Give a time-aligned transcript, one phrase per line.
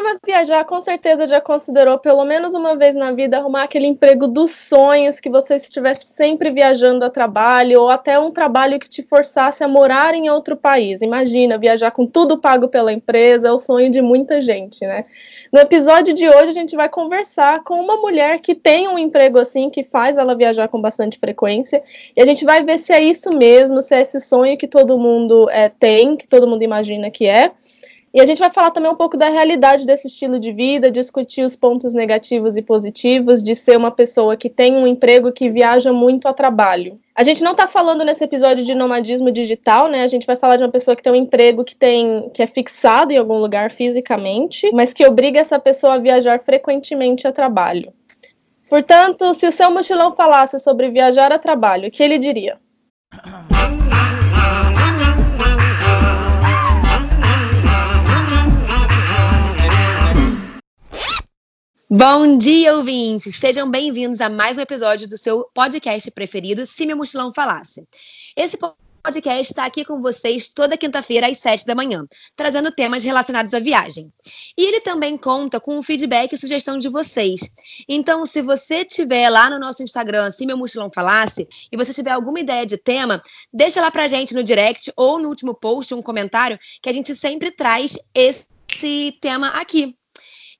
[0.00, 4.26] ama viajar, com certeza já considerou pelo menos uma vez na vida arrumar aquele emprego
[4.26, 9.02] dos sonhos que você estivesse sempre viajando a trabalho ou até um trabalho que te
[9.02, 11.02] forçasse a morar em outro país.
[11.02, 15.04] Imagina viajar com tudo pago pela empresa, é o sonho de muita gente, né?
[15.52, 19.38] No episódio de hoje a gente vai conversar com uma mulher que tem um emprego
[19.38, 21.82] assim que faz ela viajar com bastante frequência
[22.16, 24.98] e a gente vai ver se é isso mesmo, se é esse sonho que todo
[24.98, 27.52] mundo é, tem, que todo mundo imagina que é.
[28.12, 31.44] E a gente vai falar também um pouco da realidade desse estilo de vida, discutir
[31.44, 35.92] os pontos negativos e positivos de ser uma pessoa que tem um emprego que viaja
[35.92, 36.98] muito a trabalho.
[37.14, 40.02] A gente não está falando nesse episódio de nomadismo digital, né?
[40.02, 42.48] A gente vai falar de uma pessoa que tem um emprego que tem que é
[42.48, 47.92] fixado em algum lugar fisicamente, mas que obriga essa pessoa a viajar frequentemente a trabalho.
[48.68, 52.58] Portanto, se o seu mochilão falasse sobre viajar a trabalho, o que ele diria?
[61.92, 63.34] Bom dia, ouvintes!
[63.34, 67.84] Sejam bem-vindos a mais um episódio do seu podcast preferido, Se Meu Mochilão Falasse.
[68.36, 72.06] Esse podcast está aqui com vocês toda quinta-feira às sete da manhã,
[72.36, 74.08] trazendo temas relacionados à viagem.
[74.56, 77.40] E ele também conta com o feedback e sugestão de vocês.
[77.88, 82.12] Então, se você tiver lá no nosso Instagram, Se Meu Mochilão Falasse, e você tiver
[82.12, 83.20] alguma ideia de tema,
[83.52, 87.16] deixa lá pra gente no direct ou no último post um comentário que a gente
[87.16, 89.96] sempre traz esse tema aqui.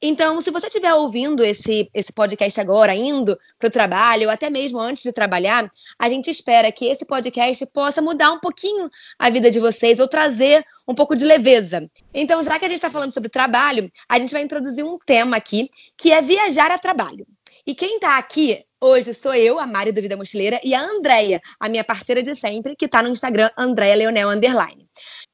[0.02, 4.48] Então, se você estiver ouvindo esse, esse podcast agora, indo para o trabalho, ou até
[4.48, 9.28] mesmo antes de trabalhar, a gente espera que esse podcast possa mudar um pouquinho a
[9.28, 11.86] vida de vocês ou trazer um pouco de leveza.
[12.14, 15.36] Então, já que a gente está falando sobre trabalho, a gente vai introduzir um tema
[15.36, 17.26] aqui, que é viajar a trabalho.
[17.66, 21.40] E quem está aqui hoje sou eu, a Mari do Vida Mochileira, e a Andréia,
[21.60, 24.88] a minha parceira de sempre, que está no Instagram, Andréia Leonel Underline.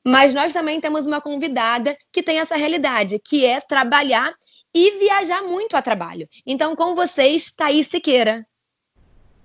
[0.05, 4.35] Mas nós também temos uma convidada que tem essa realidade, que é trabalhar
[4.77, 6.29] e viajar muito a trabalho.
[6.47, 8.47] Então, com vocês, Thaís Siqueira.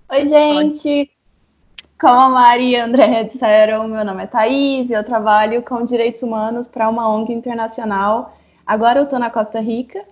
[0.10, 1.10] Oi, gente.
[1.98, 6.22] Como a Mari e André disseram, meu nome é Thaís e eu trabalho com direitos
[6.22, 8.36] humanos para uma ONG internacional.
[8.68, 10.04] Agora eu estou na Costa Rica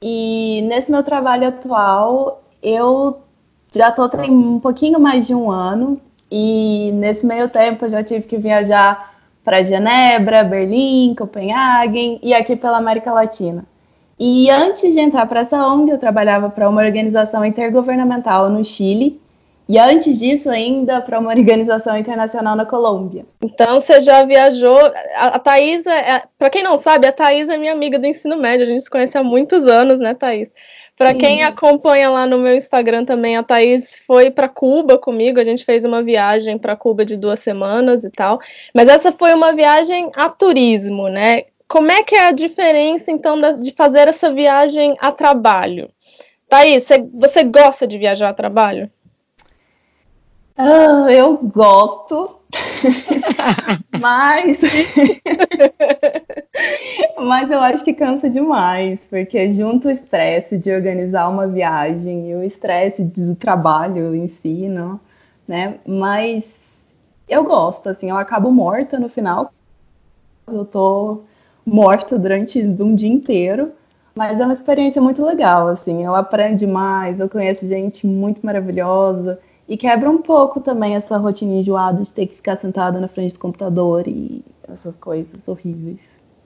[0.00, 3.20] e nesse meu trabalho atual eu
[3.74, 6.00] já estou tem um pouquinho mais de um ano
[6.30, 12.54] e nesse meio tempo eu já tive que viajar para Genebra, Berlim, Copenhague e aqui
[12.54, 13.71] pela América Latina.
[14.24, 19.20] E antes de entrar para essa ONG, eu trabalhava para uma organização intergovernamental no Chile.
[19.68, 23.26] E antes disso, ainda para uma organização internacional na Colômbia.
[23.42, 24.78] Então, você já viajou.
[25.16, 28.36] A, a Thaís, é, para quem não sabe, a Thaís é minha amiga do ensino
[28.36, 28.62] médio.
[28.62, 30.52] A gente se conhece há muitos anos, né, Thaís?
[30.96, 35.40] Para quem acompanha lá no meu Instagram também, a Thaís foi para Cuba comigo.
[35.40, 38.38] A gente fez uma viagem para Cuba de duas semanas e tal.
[38.72, 41.46] Mas essa foi uma viagem a turismo, né?
[41.72, 45.88] Como é que é a diferença, então, de fazer essa viagem a trabalho?
[46.46, 46.84] Thaís,
[47.14, 48.90] você, gosta de viajar a trabalho?
[50.54, 52.36] Ah, eu gosto,
[53.98, 54.60] mas
[57.16, 62.34] mas eu acho que cansa demais, porque junto o estresse de organizar uma viagem e
[62.34, 65.00] o estresse do trabalho em si, não,
[65.48, 65.76] né?
[65.86, 66.44] Mas
[67.26, 69.54] eu gosto, assim, eu acabo morta no final.
[70.46, 71.22] Eu tô
[71.64, 73.72] morta durante um dia inteiro,
[74.14, 79.38] mas é uma experiência muito legal, assim, eu aprendo demais, eu conheço gente muito maravilhosa
[79.68, 83.34] e quebra um pouco também essa rotina enjoada de ter que ficar sentada na frente
[83.34, 86.00] do computador e essas coisas horríveis.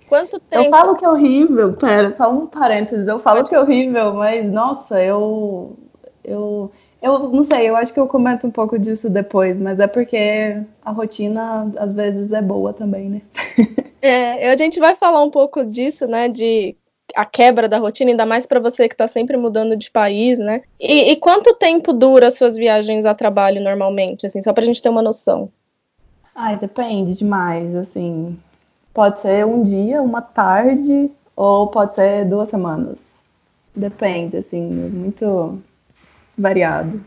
[0.08, 0.64] Quanto tempo?
[0.64, 4.50] Eu falo que é horrível, pera, só um parênteses, eu falo que é horrível, mas
[4.52, 5.76] nossa, eu
[6.22, 6.70] eu
[7.06, 10.62] eu não sei, eu acho que eu comento um pouco disso depois, mas é porque
[10.84, 13.22] a rotina às vezes é boa também, né?
[14.02, 16.28] É, a gente vai falar um pouco disso, né?
[16.28, 16.76] De
[17.14, 20.62] a quebra da rotina, ainda mais para você que está sempre mudando de país, né?
[20.78, 24.66] E, e, quanto tempo dura as suas viagens a trabalho normalmente, assim, só para a
[24.66, 25.50] gente ter uma noção?
[26.34, 28.38] Ai, depende demais, assim.
[28.92, 33.16] Pode ser um dia, uma tarde, ou pode ser duas semanas.
[33.74, 35.58] Depende, assim, muito
[36.36, 37.02] variado.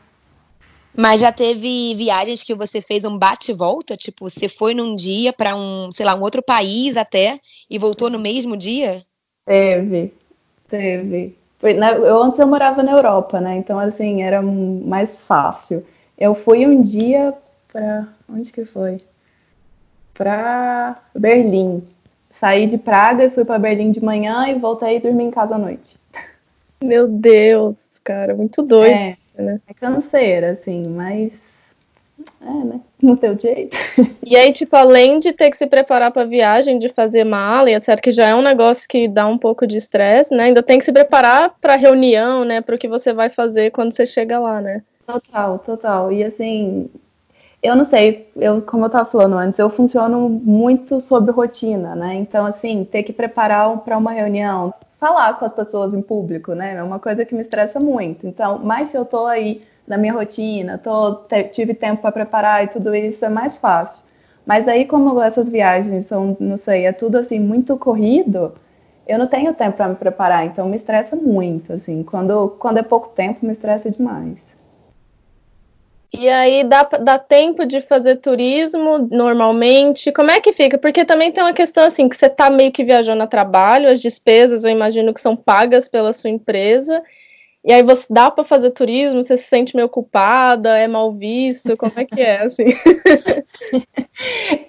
[0.95, 3.95] Mas já teve viagens que você fez um bate volta?
[3.95, 7.39] Tipo, você foi num dia para um, sei lá, um outro país até
[7.69, 9.03] e voltou no mesmo dia?
[9.45, 10.13] Teve,
[10.67, 11.37] teve.
[11.59, 13.55] Foi, né, eu, antes eu morava na Europa, né?
[13.55, 15.85] Então, assim, era mais fácil.
[16.17, 17.33] Eu fui um dia
[17.71, 18.07] para.
[18.27, 19.01] Onde que foi?
[20.13, 21.83] Para Berlim.
[22.29, 25.55] Saí de Praga e fui para Berlim de manhã e voltei e dormi em casa
[25.55, 25.97] à noite.
[26.81, 28.93] Meu Deus, cara, muito doido.
[28.93, 29.59] É, né?
[29.68, 31.31] É canseira, assim, mas
[32.41, 32.81] é, né?
[33.01, 33.77] No teu jeito.
[34.24, 37.74] E aí, tipo, além de ter que se preparar para viagem, de fazer mala e
[37.74, 40.44] etc, que já é um negócio que dá um pouco de estresse, né?
[40.44, 42.62] Ainda tem que se preparar para reunião, né?
[42.62, 44.83] Para o que você vai fazer quando você chega lá, né?
[45.03, 46.12] Total, total.
[46.12, 46.88] E assim,
[47.63, 52.13] eu não sei, eu, como eu estava falando antes, eu funciono muito sob rotina, né?
[52.13, 56.75] Então, assim, ter que preparar para uma reunião, falar com as pessoas em público, né?
[56.75, 58.28] É uma coisa que me estressa muito.
[58.28, 62.68] Então, mais se eu estou aí na minha rotina, tô, tive tempo para preparar e
[62.68, 64.04] tudo isso, é mais fácil.
[64.46, 68.54] Mas aí, como essas viagens são, não sei, é tudo assim muito corrido,
[69.07, 72.04] eu não tenho tempo para me preparar, então me estressa muito, assim.
[72.04, 74.38] Quando, quando é pouco tempo, me estressa demais.
[76.11, 80.11] E aí dá, dá tempo de fazer turismo normalmente?
[80.11, 80.77] Como é que fica?
[80.77, 84.01] Porque também tem uma questão assim, que você está meio que viajando a trabalho, as
[84.01, 87.03] despesas eu imagino que são pagas pela sua empresa,
[87.63, 91.77] e aí você dá para fazer turismo, você se sente meio culpada, é mal visto,
[91.77, 92.65] como é que é assim?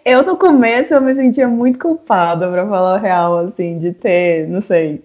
[0.04, 4.46] eu no começo eu me sentia muito culpada, para falar o real, assim, de ter,
[4.48, 5.02] não sei.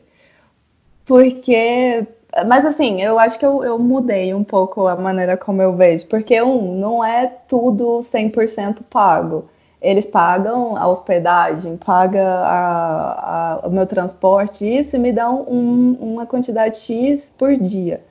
[1.06, 2.06] Porque
[2.44, 6.06] mas assim, eu acho que eu, eu mudei um pouco a maneira como eu vejo,
[6.08, 9.46] porque um, não é tudo 100% pago.
[9.82, 15.96] Eles pagam a hospedagem, pagam a, a, o meu transporte, isso e me dão um,
[16.00, 18.04] uma quantidade X por dia.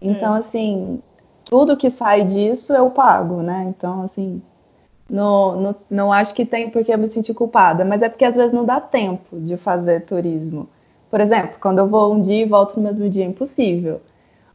[0.00, 0.36] Então, hum.
[0.36, 1.02] assim,
[1.44, 3.66] tudo que sai disso eu pago, né?
[3.68, 4.40] Então, assim,
[5.10, 8.36] não, não, não acho que tem porque eu me sentir culpada, mas é porque às
[8.36, 10.68] vezes não dá tempo de fazer turismo.
[11.10, 14.00] Por exemplo, quando eu vou um dia e volto no mesmo dia, é impossível.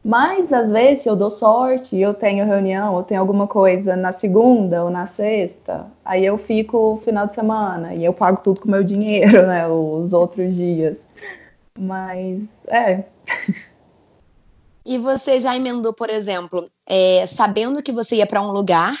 [0.04, 4.12] Mas às vezes, se eu dou sorte, eu tenho reunião, ou tenho alguma coisa na
[4.12, 8.60] segunda ou na sexta, aí eu fico o final de semana e eu pago tudo
[8.60, 9.66] com meu dinheiro, né?
[9.66, 10.98] Os outros dias.
[11.78, 13.04] Mas é.
[14.84, 18.94] E você já emendou, por exemplo, é, sabendo que você ia para um lugar,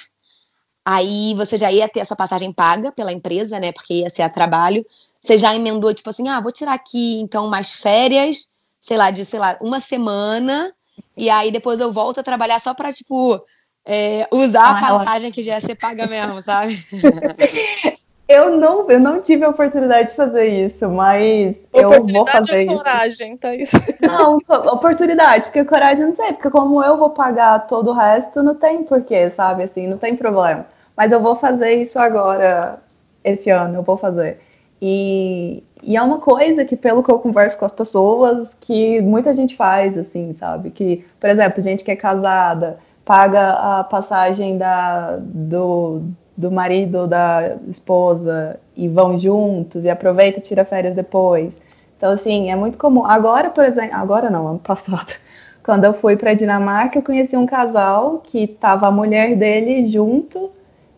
[0.82, 3.72] aí você já ia ter a sua passagem paga pela empresa, né?
[3.72, 4.84] Porque ia ser a trabalho.
[5.24, 8.46] Você já emendou, tipo assim, ah, vou tirar aqui então mais férias,
[8.78, 10.70] sei lá, de, sei lá, uma semana,
[11.16, 13.42] e aí depois eu volto a trabalhar só para tipo,
[13.86, 15.32] é, usar ah, a passagem ela...
[15.32, 16.78] que já ia ser paga mesmo, sabe?
[18.26, 22.78] Eu não, eu não tive a oportunidade de fazer isso, mas eu vou fazer ou
[22.78, 23.38] coragem, isso.
[23.38, 23.76] Tá isso.
[24.00, 24.38] Não,
[24.72, 28.82] oportunidade, porque coragem não sei, porque como eu vou pagar todo o resto, não tem
[28.82, 29.64] porquê, sabe?
[29.64, 30.64] Assim, não tem problema.
[30.96, 32.78] Mas eu vou fazer isso agora,
[33.22, 34.40] esse ano, eu vou fazer.
[34.86, 39.34] E, e, é uma coisa que, pelo que eu converso com as pessoas, que muita
[39.34, 40.70] gente faz, assim, sabe?
[40.70, 46.02] Que, por exemplo, gente que é casada paga a passagem da, do,
[46.36, 51.54] do marido da esposa e vão juntos e aproveita e tira férias depois.
[51.96, 53.06] Então, assim, é muito comum.
[53.06, 55.14] Agora, por exemplo, agora não, ano passado,
[55.64, 60.50] quando eu fui para Dinamarca, eu conheci um casal que tava a mulher dele junto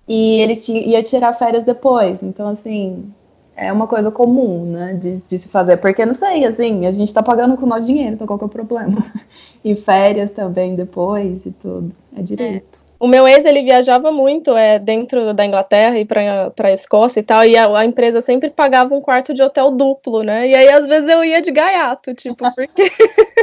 [0.08, 0.54] e ele
[0.88, 2.20] ia tirar férias depois.
[2.20, 3.12] Então, assim,
[3.56, 7.12] é uma coisa comum, né, de, de, se fazer, porque não sei, assim, a gente
[7.12, 8.96] tá pagando com o nosso dinheiro, então qual que é o problema?
[9.64, 12.78] E férias também depois e tudo, é direito.
[12.82, 12.86] É.
[13.00, 17.22] O meu ex, ele viajava muito é, dentro da Inglaterra e para a Escócia e
[17.22, 20.48] tal, e a, a, empresa sempre pagava um quarto de hotel duplo, né?
[20.48, 22.90] E aí, às vezes, eu ia de gaiato, tipo, porque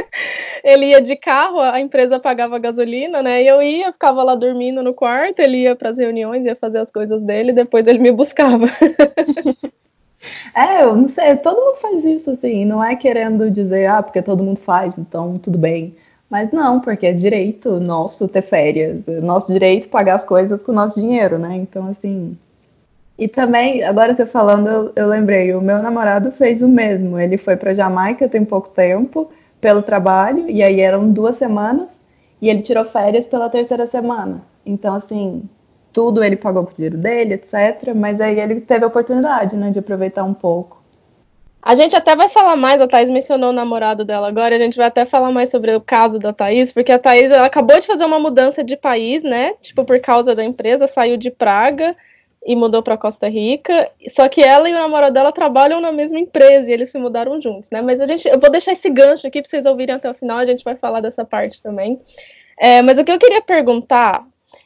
[0.64, 3.42] ele ia de carro, a empresa pagava gasolina, né?
[3.42, 6.78] E eu ia, ficava lá dormindo no quarto, ele ia para as reuniões, ia fazer
[6.78, 8.66] as coisas dele, depois ele me buscava.
[10.54, 14.22] É, eu não sei, todo mundo faz isso, assim, não é querendo dizer, ah, porque
[14.22, 15.96] todo mundo faz, então tudo bem.
[16.30, 20.72] Mas não, porque é direito nosso ter férias, é nosso direito pagar as coisas com
[20.72, 21.56] o nosso dinheiro, né?
[21.56, 22.36] Então, assim.
[23.16, 27.18] E também, agora você falando, eu, eu lembrei, o meu namorado fez o mesmo.
[27.18, 32.02] Ele foi para Jamaica tem pouco tempo, pelo trabalho, e aí eram duas semanas,
[32.40, 34.42] e ele tirou férias pela terceira semana.
[34.66, 35.48] Então, assim,
[35.94, 37.94] tudo ele pagou com o dinheiro dele, etc.
[37.94, 40.82] Mas aí ele teve a oportunidade, né, de aproveitar um pouco.
[41.62, 44.76] A gente até vai falar mais, a Thaís mencionou o namorado dela agora, a gente
[44.76, 47.86] vai até falar mais sobre o caso da Thaís, porque a Thaís ela acabou de
[47.86, 49.54] fazer uma mudança de país, né?
[49.62, 51.96] Tipo, por causa da empresa, saiu de Praga
[52.44, 53.90] e mudou para Costa Rica.
[54.10, 57.40] Só que ela e o namorado dela trabalham na mesma empresa e eles se mudaram
[57.40, 57.80] juntos, né?
[57.80, 60.36] Mas a gente, eu vou deixar esse gancho aqui para vocês ouvirem até o final,
[60.36, 61.98] a gente vai falar dessa parte também.
[62.58, 64.22] É, mas o que eu queria perguntar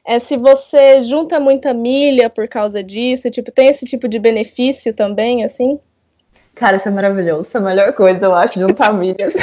[0.08, 4.94] é se você junta muita milha por causa disso, tipo, tem esse tipo de benefício
[4.94, 5.78] também, assim?
[6.54, 7.50] Cara, isso é maravilhoso.
[7.54, 9.34] É a melhor coisa, eu acho, juntar milhas.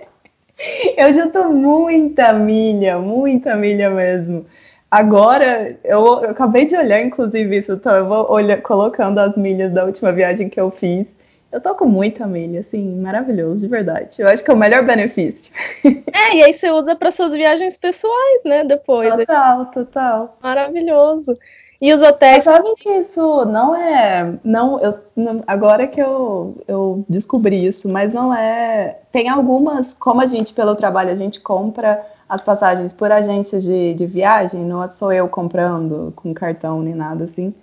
[0.96, 4.46] eu junto muita milha, muita milha mesmo.
[4.90, 9.70] Agora, eu, eu, acabei de olhar, inclusive, isso, então eu vou olhar, colocando as milhas
[9.70, 11.08] da última viagem que eu fiz.
[11.54, 14.20] Eu tô com muita milha, assim, maravilhoso, de verdade.
[14.20, 15.52] Eu acho que é o melhor benefício.
[16.12, 18.64] É, e aí você usa para suas viagens pessoais, né?
[18.64, 19.14] Depois.
[19.14, 20.36] Total, total.
[20.42, 21.34] Maravilhoso.
[21.80, 22.44] E os hotéis.
[22.44, 24.34] Mas sabe que isso não é.
[24.42, 28.98] Não, eu, não, agora que eu, eu descobri isso, mas não é.
[29.12, 33.94] Tem algumas, como a gente, pelo trabalho, a gente compra as passagens por agências de,
[33.94, 37.54] de viagem, não sou eu comprando com cartão nem nada assim.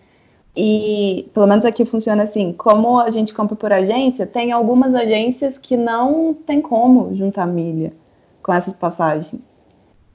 [0.55, 5.57] E pelo menos aqui funciona assim: como a gente compra por agência, tem algumas agências
[5.57, 7.93] que não tem como juntar milha
[8.43, 9.47] com essas passagens.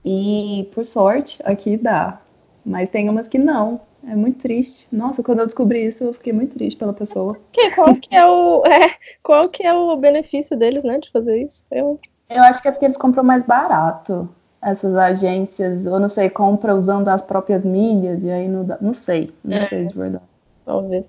[0.04, 2.20] E por sorte, aqui dá.
[2.64, 3.80] Mas tem umas que não.
[4.06, 4.86] É muito triste.
[4.92, 7.36] Nossa, quando eu descobri isso, eu fiquei muito triste pela pessoa.
[7.52, 11.42] Que, qual que é o é, qual que é o benefício deles, né, de fazer
[11.42, 11.64] isso?
[11.70, 11.98] Eu...
[12.28, 14.28] eu acho que é porque eles compram mais barato.
[14.66, 18.76] Essas agências, ou não sei, compra usando as próprias milhas e aí não dá.
[18.80, 20.24] Não sei, não é, sei de verdade.
[20.64, 21.04] Talvez.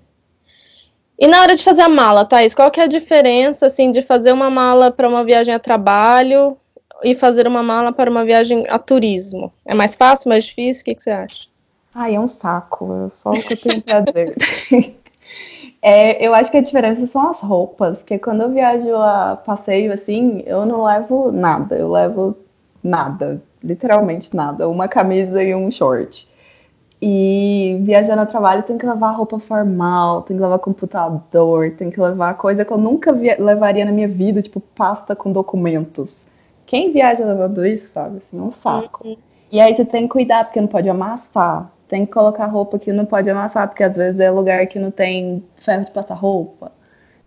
[1.18, 4.02] E na hora de fazer a mala, Thaís, qual que é a diferença assim de
[4.02, 6.56] fazer uma mala para uma viagem a trabalho
[7.02, 9.52] e fazer uma mala para uma viagem a turismo?
[9.66, 10.82] É mais fácil, mais difícil?
[10.82, 11.48] O que, que você acha?
[11.92, 14.36] Ai, é um saco, é só o que eu tenho pra dizer.
[15.82, 19.92] é, eu acho que a diferença são as roupas, porque quando eu viajo a passeio
[19.92, 22.36] assim, eu não levo nada, eu levo
[22.80, 26.28] nada, literalmente nada, uma camisa e um short.
[27.00, 32.00] E viajando a trabalho tem que levar roupa formal, tem que levar computador, tem que
[32.00, 36.26] levar coisa que eu nunca levaria na minha vida, tipo pasta com documentos.
[36.66, 38.18] Quem viaja levando isso, sabe?
[38.18, 39.06] Assim, é um saco.
[39.06, 39.16] Uhum.
[39.50, 41.72] E aí você tem que cuidar, porque não pode amassar.
[41.86, 44.90] Tem que colocar roupa que não pode amassar, porque às vezes é lugar que não
[44.90, 46.70] tem ferro de passar roupa.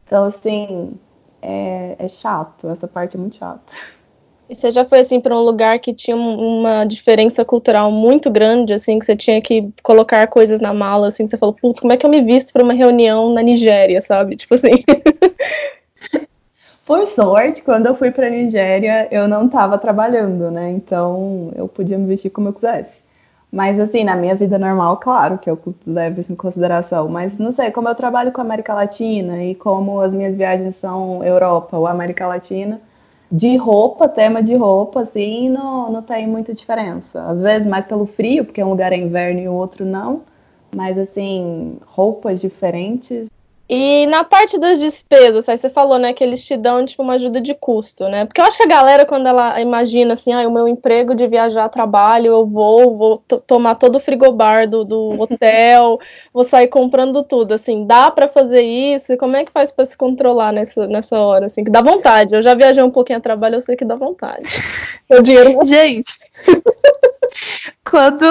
[0.05, 0.93] Então, assim,
[1.41, 2.69] é, é chato.
[2.69, 3.61] Essa parte é muito chata.
[4.51, 8.73] E você já foi assim para um lugar que tinha uma diferença cultural muito grande,
[8.73, 11.93] assim, que você tinha que colocar coisas na mala, assim, que você falou, putz, como
[11.93, 14.35] é que eu me visto para uma reunião na Nigéria, sabe?
[14.35, 14.83] Tipo assim.
[16.85, 20.69] Por sorte, quando eu fui para Nigéria, eu não estava trabalhando, né?
[20.69, 23.01] Então eu podia me vestir como eu quisesse.
[23.49, 27.07] Mas assim, na minha vida normal, claro que eu levo isso em consideração.
[27.07, 30.75] Mas não sei, como eu trabalho com a América Latina e como as minhas viagens
[30.75, 32.81] são Europa ou América Latina,
[33.31, 37.23] de roupa, tema de roupa, assim, não, não tem muita diferença.
[37.23, 40.23] Às vezes mais pelo frio, porque um lugar é inverno e o outro não.
[40.75, 43.30] Mas assim, roupas diferentes
[43.73, 47.13] e na parte das despesas, aí você falou, né, que eles te dão, tipo, uma
[47.13, 48.25] ajuda de custo, né?
[48.25, 51.25] Porque eu acho que a galera, quando ela imagina, assim, ah, o meu emprego de
[51.25, 55.97] viajar, trabalho, eu vou, vou tomar todo o frigobar do, do hotel,
[56.33, 59.13] vou sair comprando tudo, assim, dá para fazer isso?
[59.13, 62.35] E como é que faz para se controlar nessa, nessa hora, assim, que dá vontade.
[62.35, 64.43] Eu já viajei um pouquinho a trabalho, eu sei que dá vontade.
[65.09, 65.57] O dinheiro...
[65.65, 66.17] Gente...
[67.89, 68.25] quando,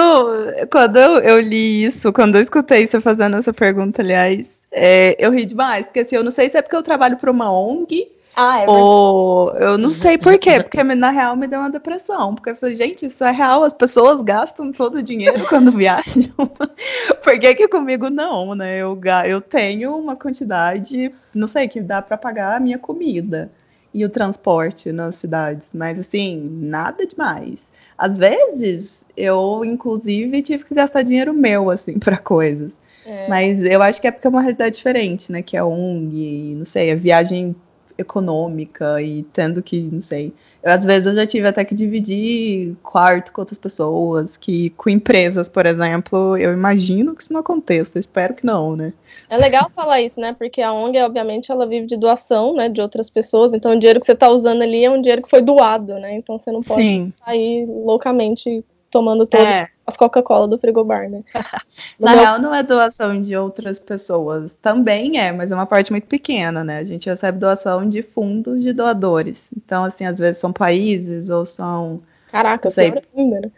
[0.71, 5.45] quando eu li isso, quando eu escutei você fazendo essa pergunta, aliás, é, eu ri
[5.45, 8.11] demais, porque assim, eu não sei se é porque eu trabalho para uma ONG.
[8.33, 12.33] Ah, é ou eu não sei por quê, porque na real me deu uma depressão.
[12.33, 16.33] Porque eu falei, gente, isso é real, as pessoas gastam todo o dinheiro quando viajam.
[16.37, 18.77] por que, que comigo não, né?
[18.77, 18.97] Eu,
[19.27, 23.51] eu tenho uma quantidade, não sei, que dá para pagar a minha comida
[23.93, 27.65] e o transporte nas cidades, mas assim, nada demais.
[27.97, 32.71] Às vezes, eu, inclusive, tive que gastar dinheiro meu, assim, para coisas.
[33.05, 33.27] É.
[33.27, 35.41] Mas eu acho que é porque é uma realidade diferente, né?
[35.41, 37.55] Que é ONG, não sei, a viagem
[37.97, 40.33] econômica e tendo que, não sei.
[40.63, 44.89] Eu, às vezes eu já tive até que dividir quarto com outras pessoas, que com
[44.89, 48.93] empresas, por exemplo, eu imagino que isso não aconteça, espero que não, né?
[49.29, 50.35] É legal falar isso, né?
[50.37, 53.99] Porque a ONG, obviamente, ela vive de doação, né, de outras pessoas, então o dinheiro
[53.99, 56.15] que você está usando ali é um dinheiro que foi doado, né?
[56.15, 57.13] Então você não pode Sim.
[57.25, 59.67] sair loucamente tomando todas é.
[59.87, 61.23] as Coca-Cola do frigobar, né?
[61.99, 64.53] Na real, não é doação de outras pessoas.
[64.61, 66.79] Também é, mas é uma parte muito pequena, né?
[66.79, 69.49] A gente recebe doação de fundos de doadores.
[69.55, 72.01] Então, assim, às vezes são países ou são.
[72.31, 72.93] Caraca, sei.
[73.15, 73.51] Ainda, né?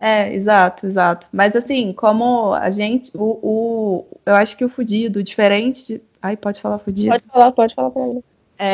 [0.00, 1.26] É, exato, exato.
[1.32, 6.02] Mas assim, como a gente, o, o eu acho que o fudido, diferente de.
[6.22, 7.10] Ai, pode falar fudido?
[7.10, 8.22] Pode falar, pode falar pra mim.
[8.58, 8.72] É,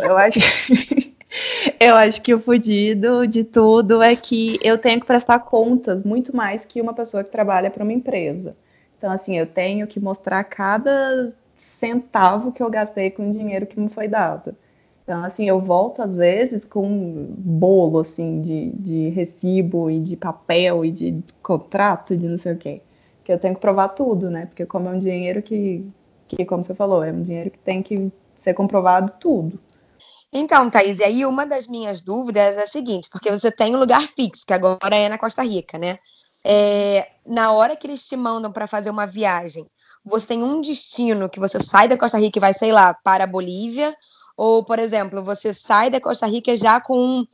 [0.00, 1.12] eu acho que.
[1.80, 6.34] Eu acho que o fudido de tudo é que eu tenho que prestar contas muito
[6.34, 8.56] mais que uma pessoa que trabalha para uma empresa.
[8.98, 13.78] Então, assim, eu tenho que mostrar cada centavo que eu gastei com o dinheiro que
[13.78, 14.56] me foi dado.
[15.02, 20.16] Então, assim, eu volto às vezes com um bolo, assim, de, de recibo e de
[20.16, 22.80] papel e de contrato, de não sei o quê.
[23.22, 24.46] Que eu tenho que provar tudo, né?
[24.46, 25.86] Porque como é um dinheiro que,
[26.26, 28.10] que, como você falou, é um dinheiro que tem que
[28.40, 29.58] ser comprovado tudo.
[30.32, 33.78] Então, Thaís, e aí uma das minhas dúvidas é a seguinte, porque você tem um
[33.78, 35.98] lugar fixo, que agora é na Costa Rica, né?
[36.44, 39.66] É, na hora que eles te mandam para fazer uma viagem,
[40.04, 43.24] você tem um destino que você sai da Costa Rica e vai, sei lá, para
[43.24, 43.96] a Bolívia,
[44.36, 47.24] ou, por exemplo, você sai da Costa Rica já com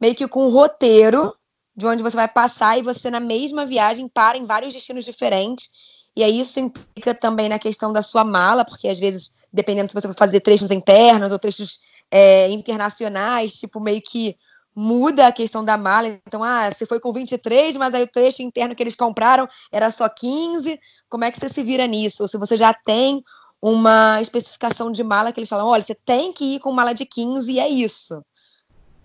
[0.00, 1.32] meio que com um roteiro
[1.74, 5.70] de onde você vai passar e você na mesma viagem para em vários destinos diferentes.
[6.16, 9.94] E aí isso implica também na questão da sua mala, porque às vezes, dependendo se
[9.94, 11.78] você vai fazer trechos internos ou trechos
[12.10, 14.36] é, internacionais, tipo, meio que
[14.74, 16.08] muda a questão da mala.
[16.26, 19.90] Então, ah, você foi com 23, mas aí o trecho interno que eles compraram era
[19.90, 20.78] só 15.
[21.08, 22.22] Como é que você se vira nisso?
[22.22, 23.22] Ou se você já tem
[23.60, 27.04] uma especificação de mala que eles falam, olha, você tem que ir com mala de
[27.04, 28.22] 15 e é isso.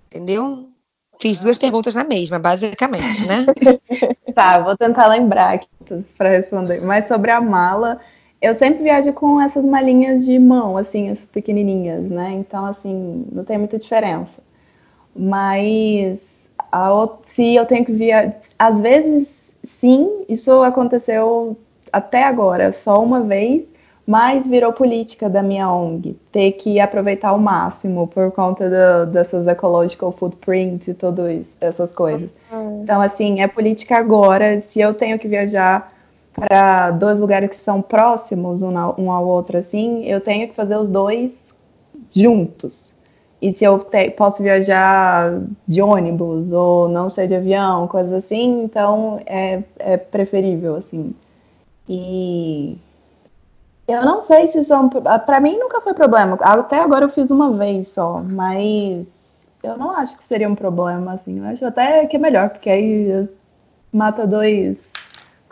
[0.08, 0.70] Entendeu?
[1.20, 3.46] Fiz duas perguntas na mesma, basicamente, né?
[4.36, 5.68] tá, vou tentar lembrar aqui
[6.16, 6.82] para responder.
[6.82, 8.00] Mas sobre a mala,
[8.44, 12.32] eu sempre viajo com essas malinhas de mão, assim, essas pequenininhas, né?
[12.34, 14.44] Então, assim, não tem muita diferença.
[15.16, 16.20] Mas
[16.70, 16.90] a,
[17.26, 21.56] se eu tenho que viajar, às vezes sim, isso aconteceu
[21.90, 23.66] até agora, só uma vez,
[24.06, 29.48] mas virou política da minha ONG, ter que aproveitar ao máximo por conta do, dessas
[29.48, 32.30] ecological footprints e todas essas coisas.
[32.52, 32.82] Uhum.
[32.84, 35.93] Então, assim, é política agora, se eu tenho que viajar
[36.34, 40.88] para dois lugares que são próximos um, ao outro, assim, eu tenho que fazer os
[40.88, 41.56] dois
[42.12, 42.94] juntos.
[43.42, 48.64] E se eu te, posso viajar de ônibus ou não ser de avião, coisas assim,
[48.64, 51.14] então é, é preferível, assim.
[51.88, 52.78] E
[53.88, 56.38] eu não sei se isso é um, para mim nunca foi problema.
[56.42, 59.08] Até agora eu fiz uma vez só, mas
[59.62, 61.40] eu não acho que seria um problema assim.
[61.40, 63.30] Eu acho até que é melhor, porque aí
[63.92, 64.92] mata dois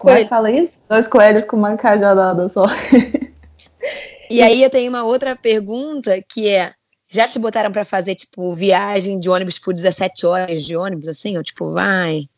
[0.02, 0.80] como é que fala isso?
[0.90, 2.66] Dois coelhos com uma cajadada só.
[4.30, 6.74] E aí eu tenho uma outra pergunta que é
[7.10, 11.38] já te botaram para fazer, tipo, viagem de ônibus por 17 horas de ônibus, assim?
[11.38, 12.30] Ou tipo, vai?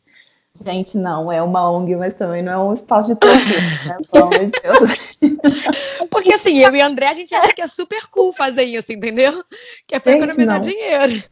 [0.64, 3.40] Gente, não, é uma ONG, mas também não é um espaço de tortura,
[3.86, 3.96] né?
[4.10, 6.08] Pelo amor de Deus.
[6.10, 9.44] Porque assim, eu e André, a gente acha que é super cool fazer isso, entendeu?
[9.86, 10.60] Que é pra gente, economizar não.
[10.60, 11.24] dinheiro.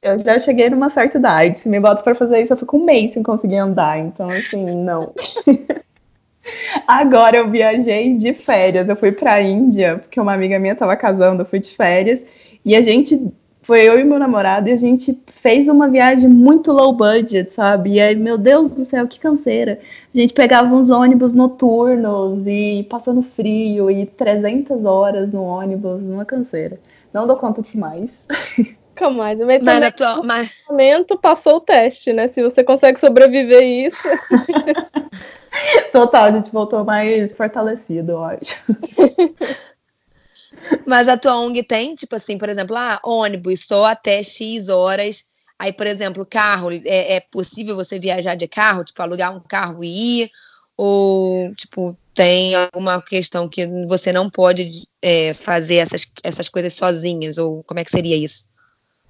[0.00, 1.58] Eu já cheguei numa certa idade.
[1.58, 3.98] Se me bota para fazer isso, eu fico um mês sem conseguir andar.
[3.98, 5.12] Então, assim, não.
[6.86, 8.88] Agora eu viajei de férias.
[8.88, 12.24] Eu fui pra Índia, porque uma amiga minha tava casando, eu fui de férias.
[12.64, 16.70] E a gente, foi eu e meu namorado, e a gente fez uma viagem muito
[16.70, 17.94] low budget, sabe?
[17.94, 19.80] E aí, meu Deus do céu, que canseira.
[20.14, 26.24] A gente pegava uns ônibus noturnos e passando frio e 300 horas no ônibus, uma
[26.24, 26.78] canseira.
[27.12, 28.16] Não dou conta disso mais.
[28.98, 29.38] Nunca mais.
[29.38, 30.64] Mas, mas, atual, mas...
[30.68, 32.26] momento passou o teste, né?
[32.26, 34.08] Se você consegue sobreviver isso.
[35.92, 38.56] Total, a gente voltou mais fortalecido, eu acho.
[40.84, 45.24] Mas a tua ONG tem, tipo assim, por exemplo, ah, ônibus só até X horas.
[45.56, 49.84] Aí, por exemplo, carro, é, é possível você viajar de carro, tipo, alugar um carro
[49.84, 50.30] e ir?
[50.76, 57.38] Ou, tipo, tem alguma questão que você não pode é, fazer essas, essas coisas sozinhas?
[57.38, 58.47] Ou como é que seria isso?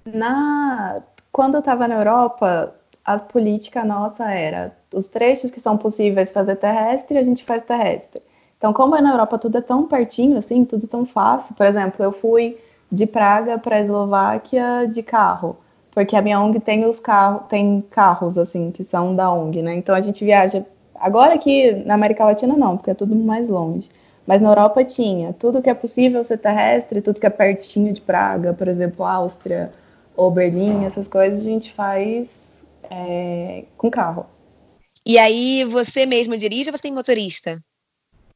[0.05, 1.01] Na...
[1.31, 6.55] Quando eu estava na Europa, a política nossa era os trechos que são possíveis fazer
[6.55, 8.21] terrestre, a gente faz terrestre.
[8.57, 11.55] Então, como é na Europa tudo é tão pertinho, assim, tudo tão fácil.
[11.55, 12.57] Por exemplo, eu fui
[12.91, 15.57] de Praga para a Eslováquia de carro,
[15.91, 19.75] porque a minha ONG tem os carros, tem carros assim que são da ONG, né?
[19.75, 20.65] Então a gente viaja.
[20.95, 23.89] Agora aqui na América Latina não, porque é tudo mais longe.
[24.27, 28.01] Mas na Europa tinha tudo que é possível ser terrestre, tudo que é pertinho de
[28.01, 29.71] Praga, por exemplo, Áustria
[30.19, 34.25] ou Berlim, essas coisas a gente faz é, com carro.
[35.05, 37.63] E aí você mesmo dirige ou você tem motorista?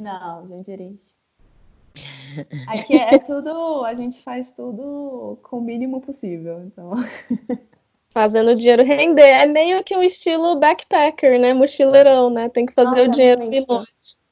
[0.02, 1.14] Não, gente dirige.
[2.68, 6.94] Aqui é tudo, a gente faz tudo com o mínimo possível, então.
[8.12, 9.22] Fazendo o dinheiro render.
[9.22, 11.54] É meio que o estilo backpacker, né?
[11.54, 12.48] Mochileirão, né?
[12.48, 13.92] Tem que fazer Nossa, o dinheiro ir longe.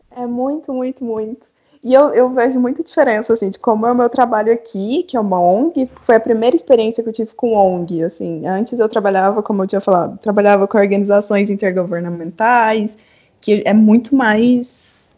[0.10, 1.51] É muito, muito, muito.
[1.84, 5.18] E eu, eu vejo muita diferença, assim, de como é o meu trabalho aqui, que
[5.18, 5.90] é uma ONG.
[6.02, 8.46] Foi a primeira experiência que eu tive com ONG, assim.
[8.46, 12.96] Antes eu trabalhava, como eu tinha falado, trabalhava com organizações intergovernamentais,
[13.40, 15.10] que é muito mais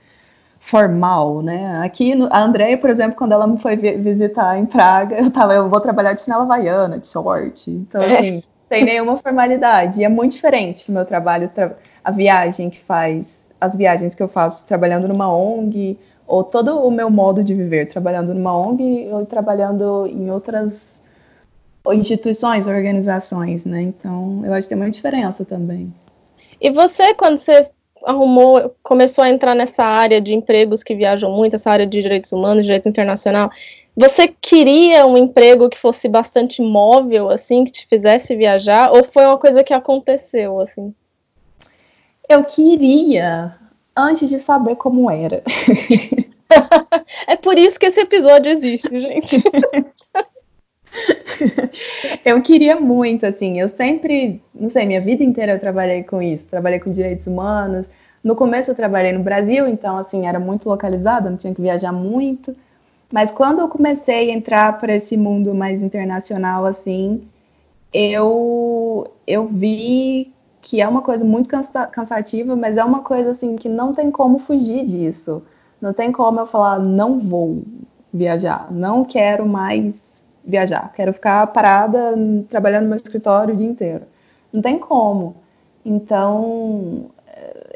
[0.58, 1.82] formal, né?
[1.84, 5.68] Aqui, a Andrea, por exemplo, quando ela me foi visitar em Praga, eu tava, eu
[5.68, 7.70] vou trabalhar de chinela havaiana, de short.
[7.70, 8.20] Então, é.
[8.20, 10.00] assim, sem nenhuma formalidade.
[10.00, 11.52] E é muito diferente do meu trabalho,
[12.02, 16.92] a viagem que faz, as viagens que eu faço trabalhando numa ONG, ou todo o
[16.92, 20.94] meu modo de viver, trabalhando numa ONG ou trabalhando em outras
[21.92, 23.82] instituições, organizações, né?
[23.82, 25.94] Então, eu acho que tem uma diferença também.
[26.62, 27.70] E você, quando você
[28.06, 32.32] arrumou, começou a entrar nessa área de empregos que viajam muito, essa área de direitos
[32.32, 33.50] humanos, direito internacional,
[33.96, 39.26] você queria um emprego que fosse bastante móvel, assim, que te fizesse viajar, ou foi
[39.26, 40.94] uma coisa que aconteceu, assim?
[42.28, 43.56] Eu queria,
[43.96, 45.44] antes de saber como era.
[47.28, 49.44] é por isso que esse episódio existe, gente.
[52.26, 56.48] eu queria muito, assim, eu sempre, não sei, minha vida inteira eu trabalhei com isso,
[56.48, 57.86] trabalhei com direitos humanos.
[58.24, 61.92] No começo eu trabalhei no Brasil, então, assim, era muito localizado, não tinha que viajar
[61.92, 62.56] muito.
[63.12, 67.28] Mas quando eu comecei a entrar para esse mundo mais internacional, assim,
[67.94, 73.56] eu, eu vi que é uma coisa muito cansa cansativa, mas é uma coisa, assim,
[73.58, 75.44] que não tem como fugir disso.
[75.82, 77.64] Não tem como eu falar, não vou
[78.14, 82.16] viajar, não quero mais viajar, quero ficar parada
[82.50, 84.06] trabalhando no meu escritório o dia inteiro.
[84.54, 85.36] Não tem como.
[85.86, 87.08] Então,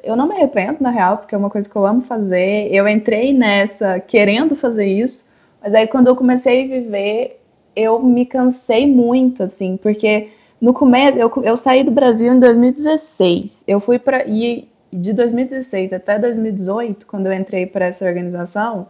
[0.02, 2.73] eu não me arrependo, na real, porque é uma coisa que eu amo fazer.
[2.73, 5.26] Eu entrei nessa querendo fazer isso,
[5.62, 7.41] mas aí quando eu comecei a viver,
[7.76, 13.63] eu me cansei muito, assim, porque no começo, eu, eu saí do Brasil em 2016.
[13.67, 14.26] Eu fui para.
[14.28, 18.88] E de 2016 até 2018, quando eu entrei para essa organização,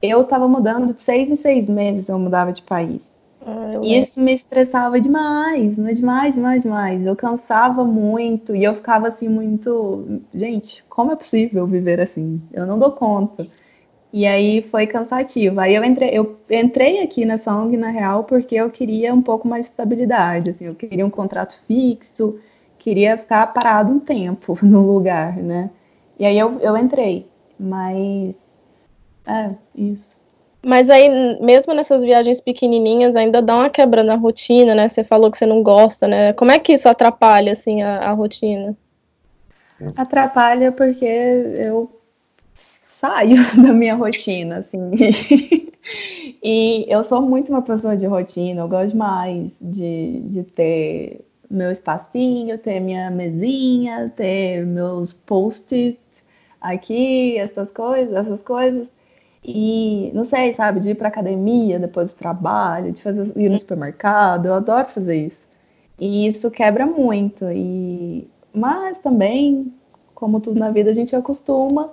[0.00, 3.12] eu estava mudando de seis em seis meses, eu mudava de país.
[3.46, 7.04] Ah, e isso me estressava demais, mas demais, demais, demais.
[7.04, 12.40] Eu cansava muito e eu ficava assim muito, gente, como é possível viver assim?
[12.52, 13.44] Eu não dou conta.
[14.16, 15.58] E aí foi cansativo.
[15.58, 19.48] Aí eu entrei, eu entrei aqui nessa ONG na real porque eu queria um pouco
[19.48, 22.38] mais de estabilidade, assim, eu queria um contrato fixo,
[22.78, 25.68] queria ficar parado um tempo no lugar, né?
[26.16, 27.26] E aí eu, eu entrei,
[27.58, 28.36] mas
[29.26, 30.14] é, isso.
[30.64, 34.88] Mas aí, mesmo nessas viagens pequenininhas, ainda dá uma quebra na rotina, né?
[34.88, 36.32] Você falou que você não gosta, né?
[36.34, 38.76] Como é que isso atrapalha, assim, a, a rotina?
[39.96, 41.90] Atrapalha porque eu
[43.04, 44.90] saio da minha rotina, assim.
[46.42, 51.70] e eu sou muito uma pessoa de rotina, eu gosto mais de, de ter meu
[51.70, 55.98] espacinho, ter minha mesinha, ter meus post-its
[56.60, 58.88] aqui, essas coisas, essas coisas.
[59.44, 63.58] E não sei, sabe, de ir para academia depois do trabalho, de fazer, ir no
[63.58, 65.44] supermercado, eu adoro fazer isso.
[66.00, 67.44] E isso quebra muito.
[67.52, 69.74] E mas também,
[70.14, 71.90] como tudo na vida, a gente acostuma.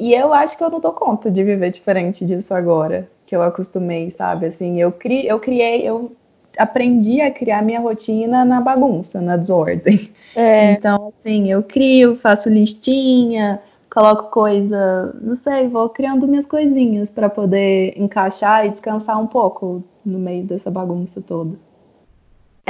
[0.00, 3.42] E eu acho que eu não dou conta de viver diferente disso agora, que eu
[3.42, 4.46] acostumei, sabe?
[4.46, 6.12] Assim, eu, cri, eu criei, eu
[6.56, 10.10] aprendi a criar minha rotina na bagunça, na desordem.
[10.34, 10.72] É.
[10.72, 13.60] Então, assim, eu crio, faço listinha,
[13.92, 19.84] coloco coisa, não sei, vou criando minhas coisinhas para poder encaixar e descansar um pouco
[20.02, 21.58] no meio dessa bagunça toda.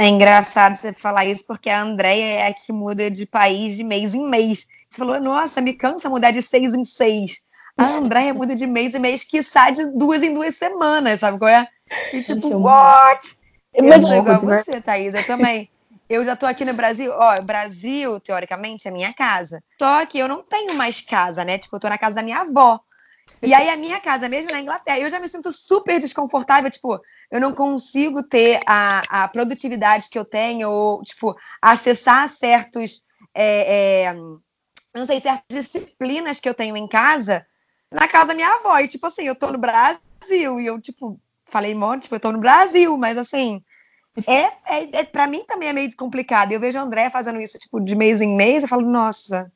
[0.01, 3.83] É engraçado você falar isso, porque a Andrea é a que muda de país de
[3.83, 4.67] mês em mês.
[4.89, 7.39] Você falou, nossa, me cansa mudar de seis em seis.
[7.77, 11.37] A Andrea muda de mês em mês, que sai de duas em duas semanas, sabe
[11.37, 11.67] qual é?
[12.11, 13.37] E tipo, Gente, what?
[13.71, 15.69] Eu, eu sou igual a você, Thaís, eu também
[16.09, 19.63] eu já tô aqui no Brasil, ó, Brasil, teoricamente, é minha casa.
[19.79, 21.59] Só que eu não tenho mais casa, né?
[21.59, 22.81] Tipo, eu tô na casa da minha avó.
[23.41, 26.99] E aí a minha casa, mesmo na Inglaterra, eu já me sinto super desconfortável, tipo,
[27.31, 34.03] eu não consigo ter a, a produtividade que eu tenho, ou, tipo, acessar certos, é,
[34.03, 37.45] é, não sei, certas disciplinas que eu tenho em casa,
[37.89, 38.77] na casa da minha avó.
[38.79, 42.33] E, tipo assim, eu tô no Brasil, e eu, tipo, falei, mano, tipo, eu tô
[42.33, 43.63] no Brasil, mas assim,
[44.27, 46.51] é, é, é para mim também é meio complicado.
[46.51, 49.51] Eu vejo a André fazendo isso tipo de mês em mês, eu falo, nossa.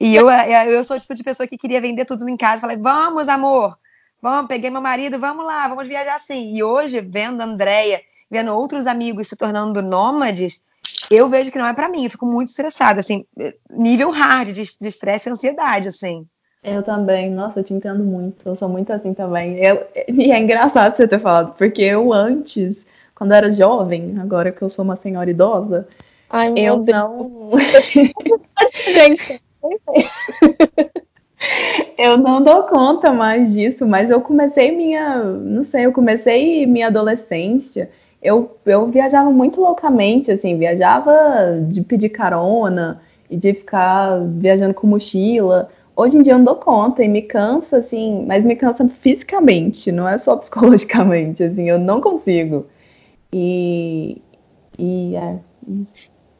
[0.00, 2.60] E eu, é, eu sou o tipo de pessoa que queria vender tudo em casa.
[2.60, 3.78] Falei, vamos, amor,
[4.20, 6.54] vamos, peguei meu marido, vamos lá, vamos viajar assim.
[6.54, 8.00] E hoje, vendo a Andréia,
[8.30, 10.62] vendo outros amigos se tornando nômades,
[11.10, 12.04] eu vejo que não é para mim.
[12.04, 13.24] Eu fico muito estressada, assim,
[13.70, 16.26] nível hard de estresse e ansiedade, assim.
[16.62, 18.48] Eu também, nossa, eu te entendo muito.
[18.48, 19.58] Eu sou muito assim também.
[19.58, 22.84] Eu, e é engraçado você ter falado, porque eu antes
[23.18, 25.88] quando eu era jovem, agora que eu sou uma senhora idosa,
[26.30, 27.50] Ai, eu não.
[28.86, 29.40] Gente.
[31.96, 36.88] eu não dou conta mais disso, mas eu comecei minha, não sei, eu comecei minha
[36.88, 37.90] adolescência.
[38.20, 44.86] Eu, eu viajava muito loucamente, assim, viajava de pedir carona e de ficar viajando com
[44.86, 45.68] mochila.
[45.94, 49.92] Hoje em dia eu não dou conta e me cansa, assim, mas me cansa fisicamente,
[49.92, 52.66] não é só psicologicamente, assim, eu não consigo.
[53.32, 54.20] E,
[54.78, 55.38] e é.